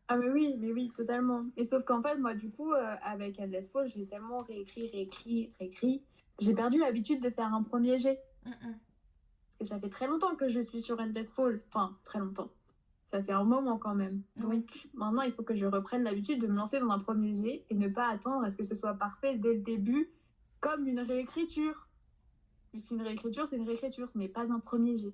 Ah, 0.08 0.16
mais 0.16 0.30
oui, 0.30 0.56
mais 0.60 0.72
oui, 0.72 0.92
totalement. 0.96 1.42
Et 1.58 1.64
sauf 1.64 1.84
qu'en 1.84 2.02
fait, 2.02 2.18
moi, 2.18 2.34
du 2.34 2.50
coup, 2.52 2.72
euh, 2.72 2.96
avec 3.02 3.40
Endless 3.40 3.70
Fall, 3.70 3.88
j'ai 3.88 4.06
tellement 4.06 4.40
réécrit, 4.40 4.90
réécrit, 4.90 5.52
réécrit, 5.60 6.04
j'ai 6.40 6.54
perdu 6.54 6.78
l'habitude 6.78 7.22
de 7.22 7.30
faire 7.30 7.54
un 7.54 7.64
premier 7.64 8.00
jet. 8.00 8.22
Parce 8.44 9.58
que 9.60 9.66
ça 9.66 9.80
fait 9.80 9.90
très 9.90 10.08
longtemps 10.08 10.36
que 10.36 10.50
je 10.50 10.60
suis 10.60 10.82
sur 10.82 11.00
Endless 11.00 11.32
Fall. 11.32 11.62
Enfin, 11.68 11.98
très 12.04 12.20
longtemps 12.20 12.50
ça 13.14 13.22
fait 13.22 13.32
un 13.32 13.44
moment 13.44 13.78
quand 13.78 13.94
même. 13.94 14.24
Donc 14.38 14.88
maintenant, 14.96 15.22
il 15.22 15.32
faut 15.32 15.44
que 15.44 15.56
je 15.56 15.68
reprenne 15.68 16.02
l'habitude 16.02 16.42
de 16.42 16.48
me 16.48 16.56
lancer 16.56 16.80
dans 16.80 16.90
un 16.90 16.98
premier 16.98 17.36
jet 17.36 17.64
et 17.70 17.76
ne 17.76 17.88
pas 17.88 18.08
attendre 18.08 18.44
à 18.44 18.50
ce 18.50 18.56
que 18.56 18.64
ce 18.64 18.74
soit 18.74 18.96
parfait 18.96 19.38
dès 19.38 19.54
le 19.54 19.60
début, 19.60 20.10
comme 20.60 20.88
une 20.88 21.00
réécriture. 21.00 21.88
Puisqu'une 22.72 23.04
réécriture, 23.04 23.48
c'est 23.48 23.58
une 23.58 23.68
réécriture, 23.68 24.10
ce 24.10 24.18
n'est 24.18 24.28
pas 24.28 24.52
un 24.52 24.60
premier 24.60 24.98
jet. 24.98 25.14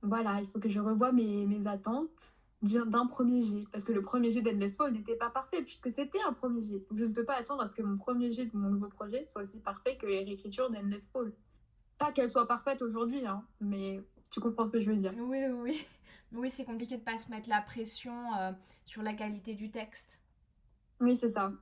Voilà, 0.00 0.40
il 0.40 0.48
faut 0.48 0.58
que 0.58 0.70
je 0.70 0.80
revoie 0.80 1.12
mes, 1.12 1.44
mes 1.44 1.66
attentes 1.66 2.32
d'un 2.62 3.06
premier 3.06 3.44
jet. 3.44 3.66
Parce 3.70 3.84
que 3.84 3.92
le 3.92 4.00
premier 4.00 4.32
jet 4.32 4.40
d'Endless 4.40 4.74
Fall 4.74 4.94
n'était 4.94 5.16
pas 5.16 5.28
parfait, 5.28 5.60
puisque 5.60 5.90
c'était 5.90 6.22
un 6.26 6.32
premier 6.32 6.62
jet. 6.62 6.86
je 6.96 7.04
ne 7.04 7.12
peux 7.12 7.26
pas 7.26 7.34
attendre 7.34 7.60
à 7.60 7.66
ce 7.66 7.74
que 7.74 7.82
mon 7.82 7.98
premier 7.98 8.32
jet 8.32 8.46
de 8.46 8.56
mon 8.56 8.70
nouveau 8.70 8.88
projet 8.88 9.26
soit 9.26 9.42
aussi 9.42 9.60
parfait 9.60 9.98
que 9.98 10.06
les 10.06 10.20
réécritures 10.20 10.70
d'Endless 10.70 11.10
Fall. 11.12 11.34
Pas 11.98 12.12
qu'elle 12.12 12.30
soit 12.30 12.48
parfaite 12.48 12.80
aujourd'hui, 12.80 13.26
hein, 13.26 13.44
mais 13.60 14.02
tu 14.30 14.40
comprends 14.40 14.66
ce 14.66 14.72
que 14.72 14.80
je 14.80 14.90
veux 14.90 14.96
dire. 14.96 15.12
Oui, 15.18 15.38
oui. 15.52 15.86
Oui, 16.34 16.50
c'est 16.50 16.64
compliqué 16.64 16.96
de 16.96 17.02
pas 17.02 17.16
se 17.18 17.30
mettre 17.30 17.48
la 17.48 17.62
pression 17.62 18.34
euh, 18.36 18.52
sur 18.84 19.02
la 19.02 19.14
qualité 19.14 19.54
du 19.54 19.70
texte. 19.70 20.20
Oui, 21.00 21.16
c'est 21.16 21.28
ça. 21.28 21.52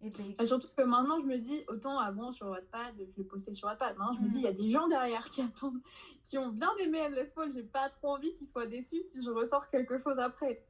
Et, 0.00 0.12
surtout 0.44 0.68
que 0.76 0.82
maintenant, 0.82 1.20
je 1.20 1.26
me 1.26 1.36
dis, 1.36 1.64
autant 1.66 1.98
avant 1.98 2.32
sur 2.32 2.46
Wattpad, 2.46 2.94
je 2.98 3.20
le 3.20 3.24
postais 3.24 3.52
sur 3.52 3.66
Wattpad. 3.66 3.96
Maintenant, 3.96 4.14
je 4.16 4.22
me 4.22 4.28
dis, 4.28 4.38
il 4.38 4.44
y 4.44 4.48
a 4.48 4.52
des 4.52 4.70
gens 4.70 4.86
derrière 4.86 5.28
qui 5.28 5.42
attendent, 5.42 5.80
qui 6.22 6.38
ont 6.38 6.50
bien 6.50 6.70
aimé 6.78 7.00
Endless 7.02 7.32
Fall. 7.32 7.52
J'ai 7.52 7.64
pas 7.64 7.88
trop 7.88 8.10
envie 8.10 8.32
qu'ils 8.34 8.46
soient 8.46 8.66
déçus 8.66 9.02
si 9.02 9.22
je 9.22 9.30
ressors 9.30 9.68
quelque 9.70 9.98
chose 9.98 10.18
après. 10.20 10.64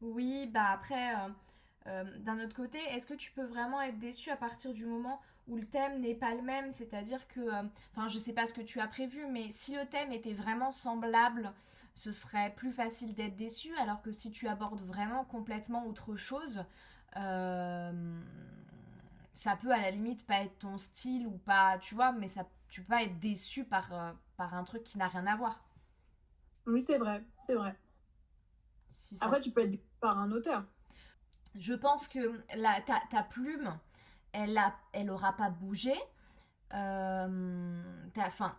Oui, 0.00 0.46
bah 0.46 0.68
après, 0.72 1.14
euh, 1.14 1.28
euh, 1.88 2.18
d'un 2.20 2.42
autre 2.42 2.56
côté, 2.56 2.78
est-ce 2.90 3.06
que 3.06 3.14
tu 3.14 3.32
peux 3.32 3.44
vraiment 3.44 3.82
être 3.82 3.98
déçu 3.98 4.30
à 4.30 4.36
partir 4.36 4.72
du 4.72 4.86
moment 4.86 5.20
où 5.48 5.56
le 5.56 5.66
thème 5.66 6.00
n'est 6.00 6.14
pas 6.14 6.34
le 6.34 6.42
même, 6.42 6.72
c'est-à-dire 6.72 7.26
que, 7.28 7.40
euh, 7.40 7.62
enfin, 7.94 8.08
je 8.08 8.18
sais 8.18 8.32
pas 8.32 8.46
ce 8.46 8.54
que 8.54 8.60
tu 8.60 8.80
as 8.80 8.86
prévu, 8.86 9.26
mais 9.26 9.50
si 9.50 9.74
le 9.74 9.86
thème 9.86 10.12
était 10.12 10.34
vraiment 10.34 10.72
semblable, 10.72 11.52
ce 11.94 12.12
serait 12.12 12.54
plus 12.54 12.70
facile 12.70 13.14
d'être 13.14 13.36
déçu, 13.36 13.74
alors 13.76 14.02
que 14.02 14.12
si 14.12 14.30
tu 14.30 14.48
abordes 14.48 14.82
vraiment 14.82 15.24
complètement 15.24 15.86
autre 15.86 16.16
chose, 16.16 16.64
euh, 17.16 18.20
ça 19.34 19.56
peut 19.56 19.72
à 19.72 19.80
la 19.80 19.90
limite 19.90 20.26
pas 20.26 20.42
être 20.42 20.58
ton 20.58 20.78
style 20.78 21.26
ou 21.26 21.38
pas, 21.38 21.78
tu 21.78 21.94
vois, 21.94 22.12
mais 22.12 22.28
ça, 22.28 22.48
tu 22.70 22.82
peux 22.82 22.88
pas 22.88 23.02
être 23.02 23.18
déçu 23.18 23.64
par, 23.64 23.92
euh, 23.92 24.12
par 24.36 24.54
un 24.54 24.64
truc 24.64 24.84
qui 24.84 24.98
n'a 24.98 25.08
rien 25.08 25.26
à 25.26 25.36
voir. 25.36 25.64
Oui, 26.66 26.82
c'est 26.82 26.98
vrai, 26.98 27.22
c'est 27.38 27.54
vrai. 27.54 27.76
Après, 29.20 29.40
tu 29.40 29.50
peux 29.50 29.62
être 29.62 29.70
déçu 29.70 29.82
par 30.00 30.18
un 30.18 30.30
auteur. 30.30 30.64
Je 31.54 31.74
pense 31.74 32.08
que 32.08 32.42
la, 32.56 32.80
ta, 32.80 33.02
ta 33.10 33.22
plume, 33.22 33.78
elle, 34.32 34.56
a, 34.58 34.74
elle 34.92 35.10
aura 35.10 35.32
pas 35.32 35.50
bougé. 35.50 35.94
Euh, 36.74 37.82
enfin, 38.16 38.56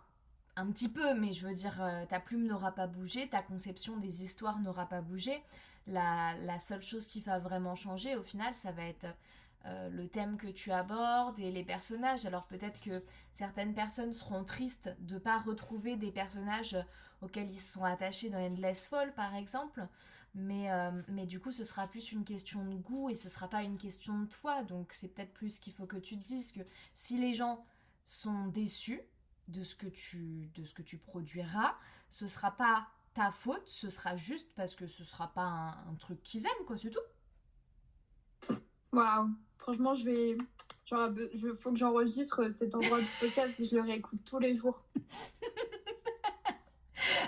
un 0.56 0.70
petit 0.70 0.88
peu, 0.88 1.14
mais 1.14 1.32
je 1.32 1.46
veux 1.46 1.54
dire, 1.54 1.82
euh, 1.82 2.06
ta 2.06 2.20
plume 2.20 2.46
n'aura 2.46 2.72
pas 2.72 2.86
bougé, 2.86 3.28
ta 3.28 3.42
conception 3.42 3.96
des 3.96 4.22
histoires 4.22 4.60
n'aura 4.60 4.86
pas 4.86 5.00
bougé. 5.00 5.42
La, 5.86 6.34
la, 6.42 6.58
seule 6.58 6.82
chose 6.82 7.06
qui 7.06 7.20
va 7.20 7.38
vraiment 7.38 7.74
changer, 7.74 8.16
au 8.16 8.22
final, 8.22 8.54
ça 8.54 8.72
va 8.72 8.84
être 8.84 9.06
euh, 9.66 9.88
le 9.88 10.08
thème 10.08 10.36
que 10.36 10.46
tu 10.46 10.70
abordes 10.72 11.38
et 11.40 11.50
les 11.50 11.64
personnages. 11.64 12.26
Alors 12.26 12.44
peut-être 12.44 12.80
que 12.80 13.02
certaines 13.32 13.74
personnes 13.74 14.12
seront 14.12 14.44
tristes 14.44 14.94
de 15.00 15.14
ne 15.14 15.18
pas 15.18 15.38
retrouver 15.38 15.96
des 15.96 16.12
personnages 16.12 16.76
auxquels 17.24 17.50
ils 17.50 17.60
se 17.60 17.72
sont 17.72 17.84
attachés 17.84 18.30
dans 18.30 18.38
Endless 18.38 18.86
Fall 18.86 19.14
par 19.14 19.34
exemple, 19.34 19.86
mais, 20.34 20.70
euh, 20.70 20.90
mais 21.08 21.26
du 21.26 21.40
coup 21.40 21.52
ce 21.52 21.64
sera 21.64 21.86
plus 21.86 22.12
une 22.12 22.24
question 22.24 22.64
de 22.64 22.76
goût 22.76 23.10
et 23.10 23.14
ce 23.14 23.28
sera 23.28 23.48
pas 23.48 23.62
une 23.62 23.78
question 23.78 24.18
de 24.20 24.26
toi, 24.26 24.62
donc 24.62 24.92
c'est 24.92 25.08
peut-être 25.08 25.32
plus 25.32 25.58
qu'il 25.60 25.72
faut 25.72 25.86
que 25.86 25.96
tu 25.96 26.18
te 26.18 26.24
dises 26.24 26.52
que 26.52 26.60
si 26.94 27.18
les 27.18 27.34
gens 27.34 27.64
sont 28.04 28.46
déçus 28.48 29.00
de 29.48 29.62
ce 29.62 29.74
que 29.74 29.86
tu, 29.86 30.50
de 30.54 30.64
ce 30.64 30.74
que 30.74 30.82
tu 30.82 30.98
produiras, 30.98 31.74
ce 32.10 32.28
sera 32.28 32.50
pas 32.50 32.88
ta 33.12 33.30
faute, 33.30 33.66
ce 33.66 33.90
sera 33.90 34.16
juste 34.16 34.50
parce 34.56 34.74
que 34.74 34.86
ce 34.86 35.04
sera 35.04 35.32
pas 35.32 35.42
un, 35.42 35.92
un 35.92 35.94
truc 35.98 36.22
qu'ils 36.22 36.44
aiment, 36.46 36.66
quoi, 36.66 36.76
c'est 36.76 36.90
tout. 36.90 38.58
Waouh 38.92 39.30
Franchement, 39.58 39.94
je 39.94 40.04
vais. 40.04 40.36
Genre, 40.84 41.10
il 41.32 41.56
faut 41.58 41.72
que 41.72 41.78
j'enregistre 41.78 42.50
cet 42.50 42.74
endroit 42.74 43.00
de 43.00 43.06
podcast 43.18 43.58
et 43.58 43.66
je 43.66 43.76
le 43.76 43.82
réécoute 43.82 44.20
tous 44.26 44.38
les 44.38 44.56
jours. 44.56 44.84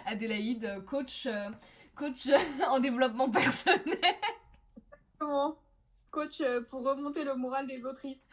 Adélaïde, 0.07 0.85
coach, 0.87 1.27
euh, 1.27 1.51
coach 1.97 2.29
en 2.69 2.79
développement 2.79 3.31
personnel. 3.31 3.99
Comment 5.19 5.57
Coach 6.11 6.41
euh, 6.41 6.63
pour 6.63 6.83
remonter 6.85 7.25
le 7.25 7.35
moral 7.35 7.67
des 7.67 7.85
autrices. 7.85 8.25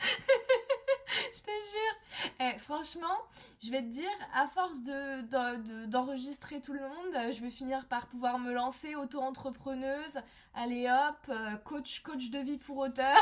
je 1.36 1.42
te 1.42 1.50
jure. 1.50 2.30
Eh, 2.40 2.58
franchement, 2.60 3.18
je 3.62 3.72
vais 3.72 3.82
te 3.82 3.88
dire, 3.88 4.10
à 4.34 4.48
force 4.48 4.82
de, 4.84 5.86
d'enregistrer 5.88 6.62
tout 6.62 6.74
le 6.74 6.82
monde, 6.82 7.34
je 7.34 7.42
vais 7.42 7.50
finir 7.50 7.86
par 7.88 8.08
pouvoir 8.08 8.40
me 8.40 8.54
lancer 8.54 8.96
auto-entrepreneuse. 8.96 10.20
Allez 10.54 10.88
hop, 10.88 11.18
euh, 11.30 11.56
coach, 11.58 12.04
coach 12.04 12.30
de 12.30 12.40
vie 12.40 12.58
pour 12.58 12.78
auteur. 12.78 13.18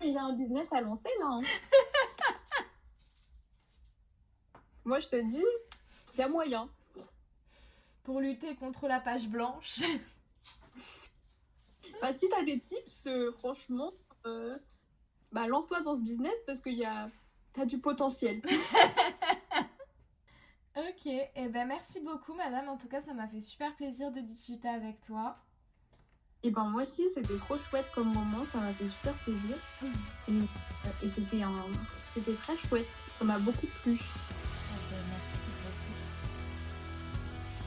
Il 0.00 0.16
a 0.16 0.22
un 0.22 0.32
business 0.34 0.72
à 0.72 0.80
lancer 0.80 1.10
là. 1.18 1.26
Hein. 1.28 1.42
Moi, 4.84 5.00
je 5.00 5.08
te 5.08 5.16
dis, 5.16 5.44
il 6.14 6.20
y 6.20 6.22
a 6.22 6.28
moyen. 6.28 6.70
Pour 8.06 8.20
lutter 8.20 8.54
contre 8.54 8.86
la 8.86 9.00
page 9.00 9.26
blanche. 9.26 9.80
bah, 12.00 12.12
si 12.12 12.28
t'as 12.28 12.44
des 12.44 12.60
tips, 12.60 13.08
euh, 13.08 13.32
franchement, 13.32 13.92
euh, 14.26 14.56
bah, 15.32 15.48
lance-toi 15.48 15.80
dans 15.80 15.96
ce 15.96 16.02
business 16.02 16.36
parce 16.46 16.60
que 16.60 16.70
y 16.70 16.84
a... 16.84 17.10
t'as 17.52 17.64
du 17.64 17.80
potentiel. 17.80 18.40
ok, 20.76 21.06
et 21.06 21.30
eh 21.34 21.48
ben 21.48 21.66
merci 21.66 21.98
beaucoup, 21.98 22.34
madame. 22.34 22.68
En 22.68 22.76
tout 22.76 22.86
cas, 22.86 23.02
ça 23.02 23.12
m'a 23.12 23.26
fait 23.26 23.40
super 23.40 23.74
plaisir 23.74 24.12
de 24.12 24.20
discuter 24.20 24.68
avec 24.68 25.02
toi. 25.02 25.38
Et 26.44 26.52
ben 26.52 26.66
moi 26.66 26.82
aussi, 26.82 27.10
c'était 27.10 27.38
trop 27.38 27.58
chouette 27.58 27.90
comme 27.92 28.12
moment, 28.12 28.44
ça 28.44 28.58
m'a 28.58 28.72
fait 28.72 28.88
super 28.88 29.14
plaisir. 29.24 29.56
Et, 30.28 31.04
et 31.04 31.08
c'était 31.08 31.42
un... 31.42 31.52
c'était 32.14 32.34
très 32.34 32.56
chouette, 32.56 32.86
ça 33.18 33.24
m'a 33.24 33.40
beaucoup 33.40 33.66
plu. 33.82 33.98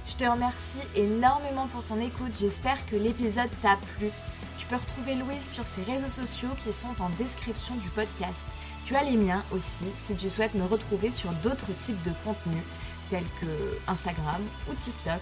Je 0.10 0.15
te 0.15 0.30
remercie 0.30 0.80
énormément 0.95 1.67
pour 1.67 1.84
ton 1.84 2.02
écoute, 2.02 2.32
j'espère 2.38 2.84
que 2.88 2.95
l'épisode 2.95 3.50
t'a 3.62 3.76
plu. 3.76 4.10
Tu 4.58 4.65
peux 4.65 4.76
retrouver 4.76 5.13
Louise 5.13 5.48
sur 5.48 5.67
ses 5.67 5.84
réseaux 5.84 6.08
sociaux 6.08 6.50
qui 6.58 6.74
sont 6.74 7.00
en 7.00 7.10
description 7.12 7.76
du 7.76 7.89
podcast. 7.89 8.45
Tu 8.86 8.95
as 8.95 9.04
les 9.04 9.17
miens 9.17 9.43
aussi 9.52 9.86
si 9.93 10.15
tu 10.15 10.28
souhaites 10.30 10.56
me 10.56 10.65
retrouver 10.65 11.12
sur 11.12 11.32
d'autres 11.43 11.72
types 11.78 12.02
de 12.02 12.12
contenus 12.24 12.63
tels 13.12 13.30
que 13.39 13.78
Instagram 13.88 14.41
ou 14.69 14.74
TikTok. 14.74 15.22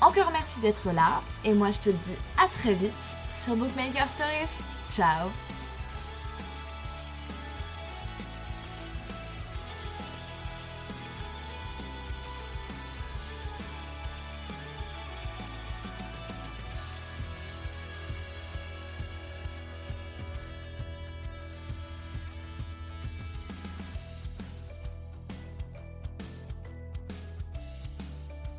Encore 0.00 0.30
merci 0.30 0.60
d'être 0.60 0.92
là 0.92 1.20
et 1.44 1.52
moi 1.52 1.72
je 1.72 1.80
te 1.80 1.90
dis 1.90 2.16
à 2.38 2.46
très 2.60 2.74
vite 2.74 2.92
sur 3.32 3.56
Bookmaker 3.56 4.08
Stories. 4.08 4.62
Ciao 4.88 5.30